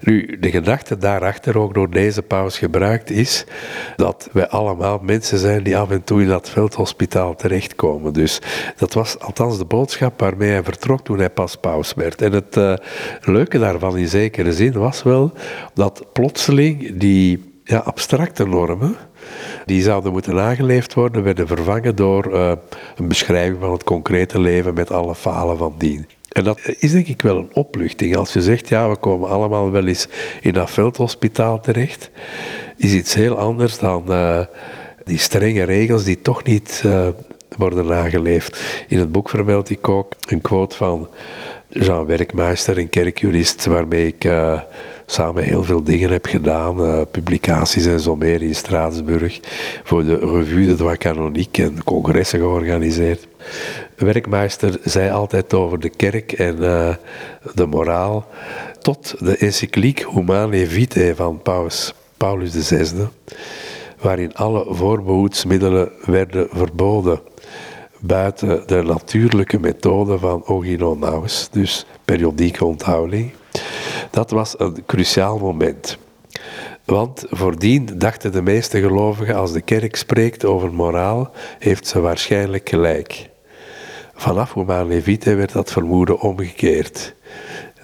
[0.00, 3.44] Nu, de gedachte daarachter ook door deze paus gebruikt is
[3.96, 8.12] dat wij allemaal mensen zijn die af en toe in dat veldhospitaal terechtkomen.
[8.12, 8.40] Dus
[8.76, 12.22] dat was althans de boodschap waarmee hij vertrok toen hij pas paus werd.
[12.22, 12.80] En het
[13.20, 15.32] leuke daarvan in zekere zin was wel
[15.74, 18.96] dat plotseling die ja, abstracte normen
[19.66, 22.52] die zouden moeten nageleefd worden, werden vervangen door uh,
[22.96, 26.06] een beschrijving van het concrete leven met alle falen van dien.
[26.28, 28.16] En dat is denk ik wel een opluchting.
[28.16, 30.08] Als je zegt, ja, we komen allemaal wel eens
[30.40, 32.10] in dat veldhospitaal terecht,
[32.76, 34.40] is iets heel anders dan uh,
[35.04, 37.08] die strenge regels die toch niet uh,
[37.56, 38.84] worden nageleefd.
[38.88, 41.08] In het boek vermeld ik ook een quote van
[41.68, 44.24] Jean Werkmeister, een kerkjurist, waarmee ik
[45.10, 49.40] samen heel veel dingen heb gedaan, uh, publicaties en zo meer in Straatsburg,
[49.84, 53.28] voor de Revue de Droit Canonique en congressen georganiseerd.
[53.96, 56.94] Werkmeester zei altijd over de kerk en uh,
[57.54, 58.26] de moraal,
[58.80, 63.08] tot de encycliek Humane Vitae van Paus, Paulus VI,
[64.00, 67.20] waarin alle voorbehoedsmiddelen werden verboden
[68.00, 73.32] buiten de natuurlijke methode van Ogino Naus, dus periodieke onthouding.
[74.10, 75.98] Dat was een cruciaal moment.
[76.84, 82.68] Want voordien dachten de meeste gelovigen, als de kerk spreekt over moraal, heeft ze waarschijnlijk
[82.68, 83.28] gelijk.
[84.14, 87.14] Vanaf Romaan Levite werd dat vermoeden omgekeerd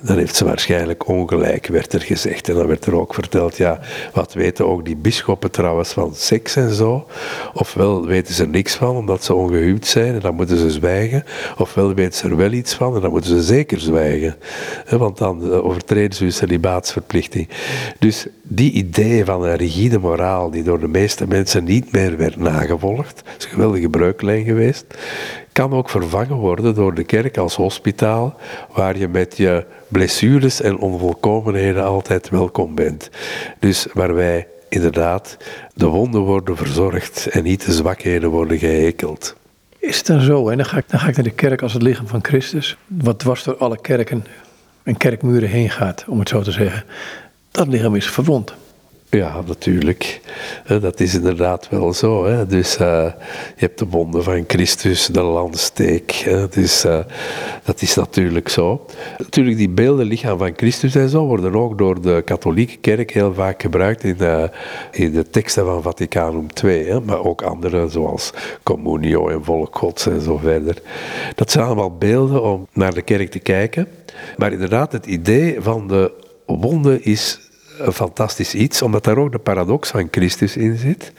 [0.07, 2.49] dan heeft ze waarschijnlijk ongelijk, werd er gezegd.
[2.49, 3.81] En dan werd er ook verteld, ja,
[4.13, 7.07] wat weten ook die bisschoppen trouwens van seks en zo?
[7.53, 11.25] Ofwel weten ze niks van, omdat ze ongehuwd zijn en dan moeten ze zwijgen.
[11.59, 14.37] Ofwel weten ze er wel iets van en dan moeten ze zeker zwijgen.
[14.91, 17.49] Want dan eh, overtreden ze hun celibaatsverplichting.
[17.99, 22.37] Dus die idee van een rigide moraal, die door de meeste mensen niet meer werd
[22.37, 24.85] nagevolgd, is een geweldige breuklijn geweest,
[25.57, 28.37] kan ook vervangen worden door de kerk als hospitaal,
[28.73, 33.11] waar je met je blessures en onvolkomenheden altijd welkom bent.
[33.59, 35.37] Dus waar wij inderdaad
[35.75, 39.37] de wonden worden verzorgd en niet de zwakheden worden gehekeld.
[39.79, 40.49] Is het dan zo?
[40.49, 42.77] En dan ga, ik, dan ga ik naar de kerk als het lichaam van Christus,
[42.87, 44.25] wat dwars door alle kerken
[44.83, 46.85] en kerkmuren heen gaat, om het zo te zeggen.
[47.51, 48.55] Dat lichaam is verwond.
[49.11, 50.21] Ja, natuurlijk.
[50.81, 52.27] Dat is inderdaad wel zo.
[52.27, 52.47] Hè.
[52.47, 53.05] Dus uh,
[53.57, 56.11] je hebt de wonden van Christus, de landsteek.
[56.13, 56.49] Hè.
[56.49, 56.87] Dus
[57.65, 58.87] dat is natuurlijk zo.
[59.19, 63.35] Natuurlijk, die beelden, lichaam van Christus en zo, worden ook door de katholieke kerk heel
[63.35, 64.51] vaak gebruikt in,
[64.93, 66.89] in de teksten van Vaticanum II.
[66.89, 67.01] Hè.
[67.01, 68.33] Maar ook andere, zoals
[68.63, 70.83] Communio en Volk Gods en zo verder.
[71.35, 73.89] Dat zijn allemaal beelden om naar de kerk te kijken.
[74.37, 76.13] Maar inderdaad, het idee van de
[76.47, 77.46] wonden is
[77.79, 81.13] een fantastisch iets, omdat daar ook de paradox van Christus in zit.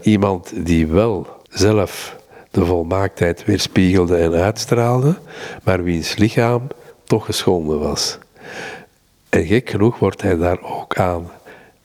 [0.00, 2.16] Iemand die wel zelf
[2.50, 5.18] de volmaaktheid weerspiegelde en uitstraalde,
[5.62, 6.66] maar wiens lichaam
[7.04, 8.18] toch geschonden was.
[9.28, 11.30] En gek genoeg wordt hij daar ook aan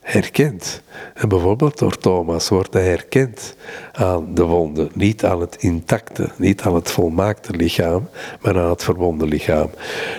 [0.07, 0.81] herkend.
[1.13, 3.55] En bijvoorbeeld door Thomas wordt hij herkend
[3.91, 8.09] aan de wonden, niet aan het intacte, niet aan het volmaakte lichaam,
[8.41, 9.69] maar aan het verwonde lichaam.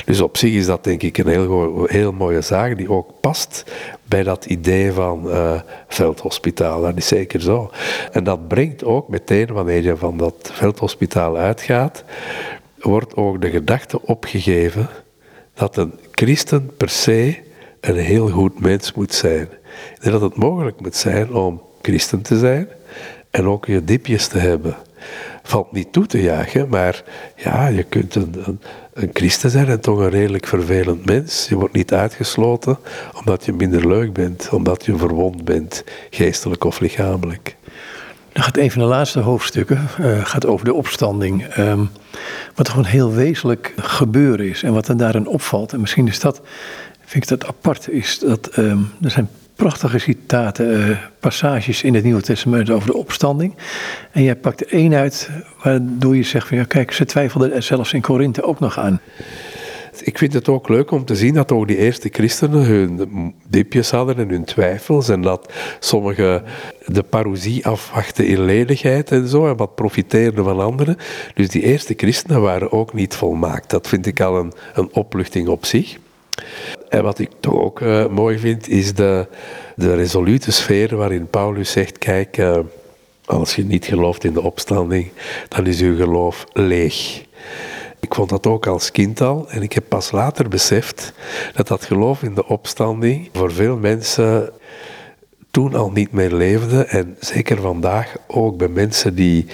[0.04, 3.64] Dus op zich is dat denk ik een heel, heel mooie zaak die ook past
[4.04, 6.80] bij dat idee van uh, veldhospitaal.
[6.80, 7.70] Dat is zeker zo.
[8.12, 12.04] En dat brengt ook meteen, wanneer je van dat veldhospitaal uitgaat,
[12.78, 14.88] wordt ook de gedachte opgegeven
[15.54, 17.46] dat een christen per se
[17.80, 19.48] een heel goed mens moet zijn.
[19.94, 22.68] Ik denk dat het mogelijk moet zijn om christen te zijn
[23.30, 24.76] en ook je diepjes te hebben.
[25.42, 27.02] Valt niet toe te jagen, maar
[27.36, 28.60] ja, je kunt een,
[28.92, 31.46] een, christen zijn en toch een redelijk vervelend mens.
[31.48, 32.78] Je wordt niet uitgesloten
[33.18, 37.56] omdat je minder leuk bent, omdat je verwond bent, geestelijk of lichamelijk.
[38.32, 41.56] Dan gaat een van de laatste hoofdstukken uh, gaat over de opstanding.
[41.56, 41.90] Um,
[42.54, 45.72] wat een heel wezenlijk gebeuren is en wat er daarin opvalt.
[45.72, 46.40] En misschien is dat,
[47.04, 52.04] vind ik dat apart, is dat um, er zijn prachtige citaten, uh, passages in het
[52.04, 53.54] Nieuwe Testament over de opstanding.
[54.12, 55.30] En jij pakt er één uit
[55.62, 59.00] waardoor je zegt van ja kijk, ze twijfelden er zelfs in Korinthe ook nog aan.
[60.00, 63.90] Ik vind het ook leuk om te zien dat ook die eerste christenen hun dipjes
[63.90, 65.08] hadden en hun twijfels.
[65.08, 66.42] En dat sommigen
[66.86, 69.48] de parousie afwachten in ledigheid en zo.
[69.48, 70.96] En wat profiteerden van anderen.
[71.34, 73.70] Dus die eerste christenen waren ook niet volmaakt.
[73.70, 75.98] Dat vind ik al een, een opluchting op zich.
[76.88, 79.26] En wat ik toch ook uh, mooi vind, is de,
[79.76, 82.58] de resolute sfeer waarin Paulus zegt: Kijk, uh,
[83.24, 85.10] als je niet gelooft in de opstanding,
[85.48, 87.26] dan is uw geloof leeg.
[88.00, 91.12] Ik vond dat ook als kind al en ik heb pas later beseft
[91.54, 94.52] dat dat geloof in de opstanding voor veel mensen
[95.50, 99.46] toen al niet meer leefde en zeker vandaag ook bij mensen die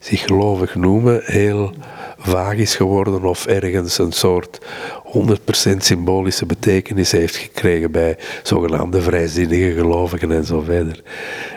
[0.00, 1.72] zich gelovig noemen heel
[2.18, 4.58] vaag is geworden of ergens een soort
[5.04, 11.02] 100% symbolische betekenis heeft gekregen bij zogenaamde vrijzinnige gelovigen en zo verder.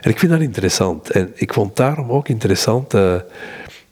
[0.01, 3.25] En ik vind dat interessant en ik vond daarom ook interessant de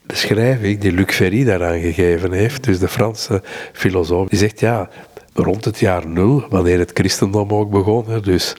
[0.06, 3.42] beschrijving die Luc Ferry daaraan gegeven heeft, dus de Franse
[3.72, 4.88] filosoof, die zegt ja,
[5.34, 8.56] rond het jaar nul, wanneer het christendom ook begon, dus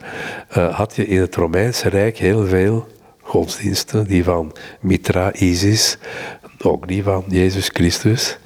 [0.58, 2.88] uh, had je in het Romeinse Rijk heel veel
[3.24, 5.98] godsdiensten, die van Mitra, Isis,
[6.62, 8.38] ook die van Jezus Christus,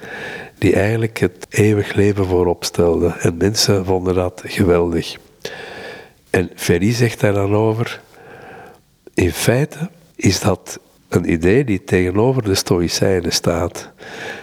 [0.58, 3.20] die eigenlijk het eeuwig leven voorop stelden.
[3.20, 5.16] En mensen vonden dat geweldig.
[6.30, 8.02] En Ferry zegt daar dan over,
[9.14, 13.92] in feite is dat een idee die tegenover de Stoïcijnen staat.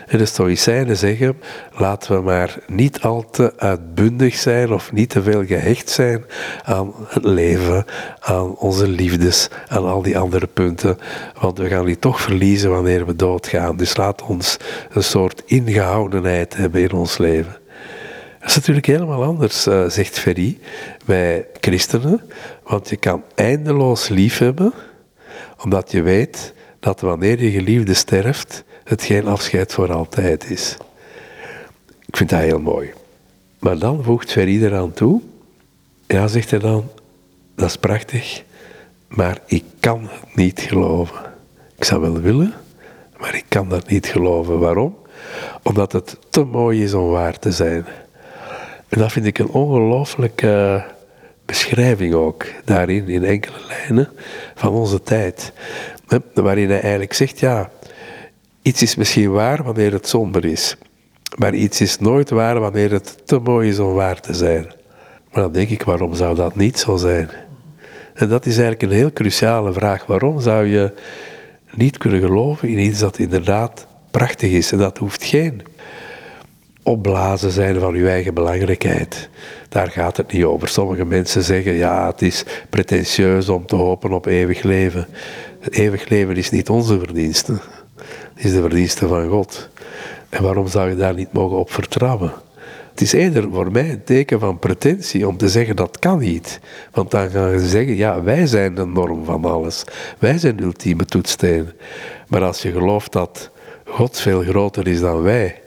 [0.07, 1.41] En de Stoïcijnen zeggen:
[1.73, 6.25] laten we maar niet al te uitbundig zijn of niet te veel gehecht zijn
[6.63, 7.85] aan het leven,
[8.21, 10.99] aan onze liefdes, aan al die andere punten,
[11.41, 13.77] want we gaan die toch verliezen wanneer we doodgaan.
[13.77, 14.57] Dus laat ons
[14.93, 17.57] een soort ingehoudenheid hebben in ons leven.
[18.41, 20.59] Dat is natuurlijk helemaal anders, uh, zegt Ferry,
[21.05, 22.21] bij christenen,
[22.63, 24.73] want je kan eindeloos lief hebben
[25.65, 30.77] omdat je weet dat wanneer je geliefde sterft, het geen afscheid voor altijd is.
[32.07, 32.93] Ik vind dat heel mooi.
[33.59, 35.21] Maar dan voegt Ferry eraan toe,
[36.07, 36.91] ja, zegt hij dan,
[37.55, 38.43] dat is prachtig,
[39.09, 41.17] maar ik kan het niet geloven.
[41.77, 42.55] Ik zou wel willen,
[43.19, 44.59] maar ik kan dat niet geloven.
[44.59, 44.97] Waarom?
[45.63, 47.87] Omdat het te mooi is om waar te zijn.
[48.89, 50.85] En dat vind ik een ongelooflijke
[51.45, 54.09] beschrijving ook daarin, in enkele lijnen,
[54.55, 55.53] van onze tijd.
[56.35, 57.71] Waarin hij eigenlijk zegt, ja,
[58.65, 60.77] iets is misschien waar wanneer het somber is.
[61.39, 64.67] Maar iets is nooit waar wanneer het te mooi is om waar te zijn.
[65.33, 67.31] Maar dan denk ik, waarom zou dat niet zo zijn?
[68.15, 70.07] En dat is eigenlijk een heel cruciale vraag.
[70.07, 70.93] Waarom zou je
[71.75, 74.73] niet kunnen geloven in iets dat inderdaad prachtig is?
[74.73, 75.63] En dat hoeft geen
[76.83, 79.29] opblazen zijn van uw eigen belangrijkheid.
[79.69, 80.69] Daar gaat het niet over.
[80.69, 85.07] Sommige mensen zeggen, ja, het is pretentieus om te hopen op eeuwig leven.
[85.71, 87.61] eeuwig leven is niet onze verdienste.
[88.35, 89.69] Is de verdienste van God.
[90.29, 92.33] En waarom zou je daar niet mogen op vertrouwen?
[92.91, 96.61] Het is eerder voor mij een teken van pretentie om te zeggen dat kan niet.
[96.93, 99.85] Want dan gaan ze zeggen, ja, wij zijn de norm van alles.
[100.19, 101.73] Wij zijn de ultieme toetssteen.
[102.29, 103.51] Maar als je gelooft dat
[103.85, 105.61] God veel groter is dan wij,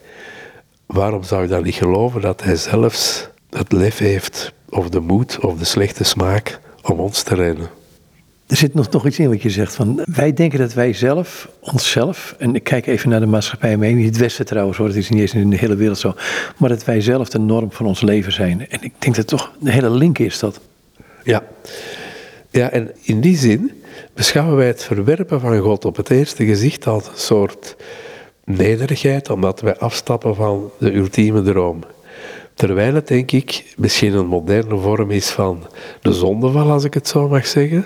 [0.85, 5.39] waarom zou je dan niet geloven dat Hij zelfs het lef heeft, of de moed,
[5.39, 7.69] of de slechte smaak om ons te redden?
[8.47, 9.75] Er zit nog, nog iets in wat je zegt.
[9.75, 13.93] Van, wij denken dat wij zelf, onszelf, en ik kijk even naar de maatschappij mee,
[13.93, 16.15] niet het Westen trouwens hoor, het is niet eens in de hele wereld zo,
[16.57, 18.69] maar dat wij zelf de norm van ons leven zijn.
[18.69, 20.59] En ik denk dat toch de hele link is dat.
[21.23, 21.43] Ja.
[22.49, 23.71] Ja, en in die zin
[24.13, 27.75] beschouwen wij het verwerpen van God op het eerste gezicht als een soort
[28.43, 31.79] nederigheid, omdat wij afstappen van de ultieme droom.
[32.53, 35.63] Terwijl het, denk ik, misschien een moderne vorm is van
[36.01, 37.85] de zondeval, als ik het zo mag zeggen,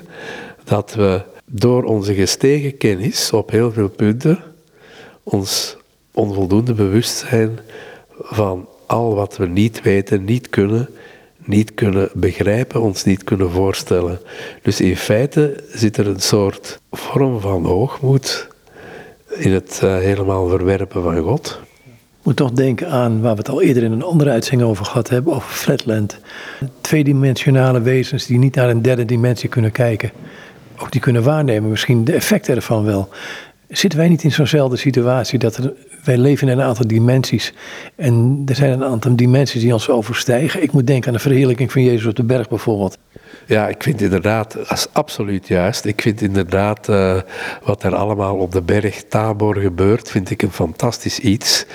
[0.63, 4.39] dat we door onze gestegen kennis op heel veel punten
[5.23, 5.77] ons
[6.11, 7.59] onvoldoende bewust zijn
[8.19, 10.89] van al wat we niet weten, niet kunnen,
[11.37, 14.19] niet kunnen begrijpen, ons niet kunnen voorstellen.
[14.61, 18.47] Dus in feite zit er een soort vorm van hoogmoed
[19.37, 21.59] in het uh, helemaal verwerpen van God.
[22.23, 25.09] moet toch denken aan waar we het al eerder in een andere uitzending over gehad
[25.09, 26.19] hebben, over Flatland.
[26.81, 30.11] Tweedimensionale wezens die niet naar een derde dimensie kunnen kijken.
[30.81, 33.09] Ook die kunnen waarnemen, misschien de effecten ervan wel.
[33.69, 35.73] Zitten wij niet in zo'nzelfde situatie dat er,
[36.03, 37.53] wij leven in een aantal dimensies
[37.95, 40.63] en er zijn een aantal dimensies die ons overstijgen?
[40.63, 42.97] Ik moet denken aan de verheerlijking van Jezus op de berg bijvoorbeeld.
[43.51, 45.85] Ja, ik vind inderdaad, dat is absoluut juist.
[45.85, 47.21] Ik vind inderdaad uh,
[47.63, 51.65] wat er allemaal op de berg Tabor gebeurt, vind ik een fantastisch iets.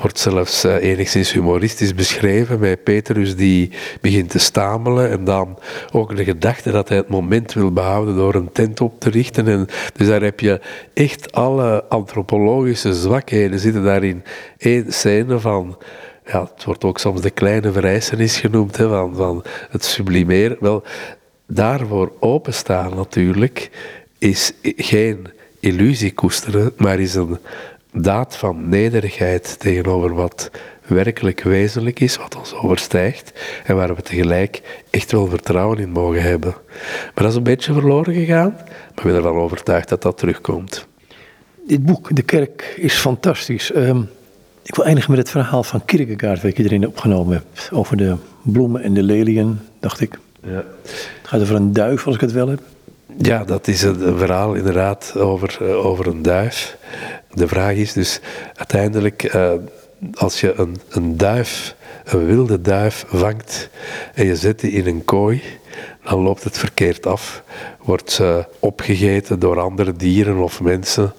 [0.00, 3.70] Wordt zelfs uh, enigszins humoristisch beschreven met Petrus die
[4.00, 5.58] begint te stamelen en dan
[5.92, 9.48] ook de gedachte dat hij het moment wil behouden door een tent op te richten.
[9.48, 10.60] En dus daar heb je
[10.94, 14.24] echt alle antropologische zwakheden zitten daarin
[14.58, 15.76] één scène van
[16.26, 20.56] ja, het wordt ook soms de kleine vereisenis genoemd, hè, van, van het sublimeren.
[20.60, 20.82] Wel,
[21.50, 23.70] daarvoor openstaan natuurlijk
[24.18, 25.26] is geen
[25.60, 27.38] illusie koesteren, maar is een
[27.92, 30.50] daad van nederigheid tegenover wat
[30.86, 33.32] werkelijk wezenlijk is, wat ons overstijgt
[33.64, 36.54] en waar we tegelijk echt wel vertrouwen in mogen hebben.
[37.04, 40.86] Maar dat is een beetje verloren gegaan, maar ik ben ervan overtuigd dat dat terugkomt.
[41.66, 43.74] Dit boek, De Kerk, is fantastisch.
[43.74, 44.08] Um,
[44.62, 47.70] ik wil eindigen met het verhaal van Kierkegaard, wat je erin opgenomen hebt.
[47.72, 50.18] Over de bloemen en de leliën, dacht ik.
[50.42, 50.64] Ja.
[51.30, 52.60] Gaat over een duif, als ik het wel heb.
[53.18, 56.76] Ja, dat is een verhaal inderdaad over, uh, over een duif.
[57.32, 58.20] De vraag is dus
[58.54, 59.52] uiteindelijk, uh,
[60.14, 61.74] als je een, een duif,
[62.04, 63.70] een wilde duif vangt
[64.14, 65.42] en je zet die in een kooi,
[66.04, 67.42] dan loopt het verkeerd af.
[67.82, 71.12] Wordt ze opgegeten door andere dieren of mensen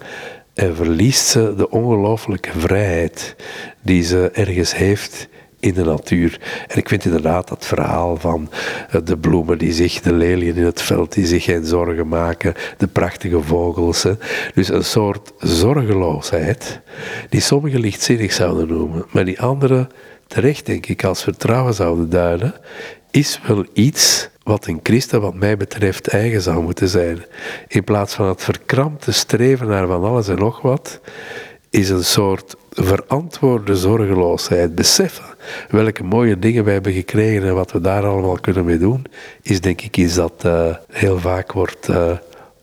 [0.53, 3.35] en verliest ze de ongelooflijke vrijheid
[3.81, 5.27] die ze ergens heeft
[5.61, 6.39] in de natuur.
[6.67, 8.49] En ik vind inderdaad dat verhaal van
[8.89, 12.53] eh, de bloemen die zich, de leliën in het veld die zich geen zorgen maken,
[12.77, 14.05] de prachtige vogels.
[14.53, 16.79] Dus een soort zorgeloosheid
[17.29, 19.89] die sommigen lichtzinnig zouden noemen, maar die anderen
[20.27, 22.53] terecht denk ik als vertrouwen zouden duiden,
[23.11, 27.25] is wel iets wat een christen wat mij betreft eigen zou moeten zijn.
[27.67, 30.99] In plaats van het verkrampte streven naar van alles en nog wat,
[31.69, 34.75] is een soort verantwoorde zorgeloosheid.
[34.75, 35.30] Beseffen
[35.69, 39.05] welke mooie dingen wij hebben gekregen en wat we daar allemaal kunnen mee doen,
[39.41, 42.11] is denk ik iets dat uh, heel vaak wordt uh,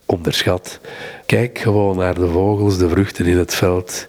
[0.05, 0.79] onderschat.
[1.25, 4.07] Kijk gewoon naar de vogels, de vruchten in het veld.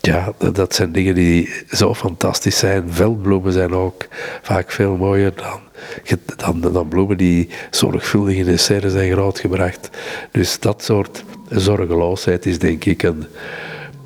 [0.00, 2.92] Ja, dat zijn dingen die zo fantastisch zijn.
[2.92, 4.06] Veldbloemen zijn ook
[4.42, 5.60] vaak veel mooier dan
[6.36, 9.90] dan, dan bloemen die zorgvuldig in de serre zijn grootgebracht.
[10.30, 13.26] Dus dat soort zorgeloosheid is denk ik een,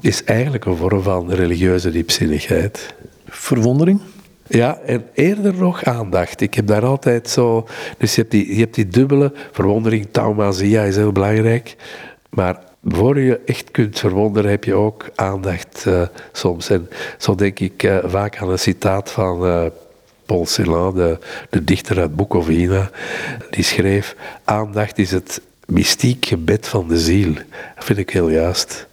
[0.01, 2.95] is eigenlijk een vorm van religieuze diepzinnigheid.
[3.35, 4.01] Verwondering?
[4.47, 6.41] Ja, en eerder nog aandacht.
[6.41, 7.67] Ik heb daar altijd zo...
[7.99, 11.77] Dus je hebt die, je hebt die dubbele verwondering, taumasia is heel belangrijk.
[12.31, 16.03] Maar voor je echt kunt verwonderen, heb je ook aandacht uh,
[16.33, 16.71] soms.
[16.71, 19.65] En zo denk ik uh, vaak aan een citaat van uh,
[20.27, 21.19] Paul Celan, de,
[21.51, 22.91] de dichter uit Bukovina,
[23.51, 27.35] die schreef: Aandacht is het mystiek gebed van de ziel.
[27.75, 28.87] Dat vind ik heel juist.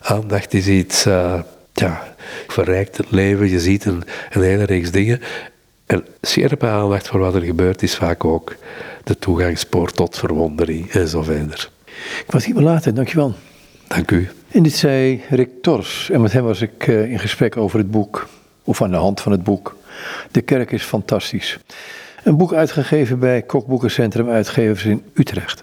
[0.00, 1.06] Aandacht is iets,
[1.78, 2.14] ja,
[2.46, 5.20] verrijkt het leven, je ziet een, een hele reeks dingen.
[5.86, 8.56] En scherpe aandacht voor wat er gebeurt is vaak ook
[9.04, 11.70] de toegangspoort tot verwondering en zo verder.
[12.24, 13.34] Ik was hier wel later, dankjewel.
[13.86, 14.28] Dank u.
[14.48, 16.10] En dit zei Rick Tors.
[16.10, 18.28] En met hem was ik uh, in gesprek over het boek,
[18.64, 19.76] of aan de hand van het boek.
[20.30, 21.58] De kerk is fantastisch.
[22.24, 25.56] Een boek uitgegeven bij Kokboekencentrum Uitgevers in Utrecht.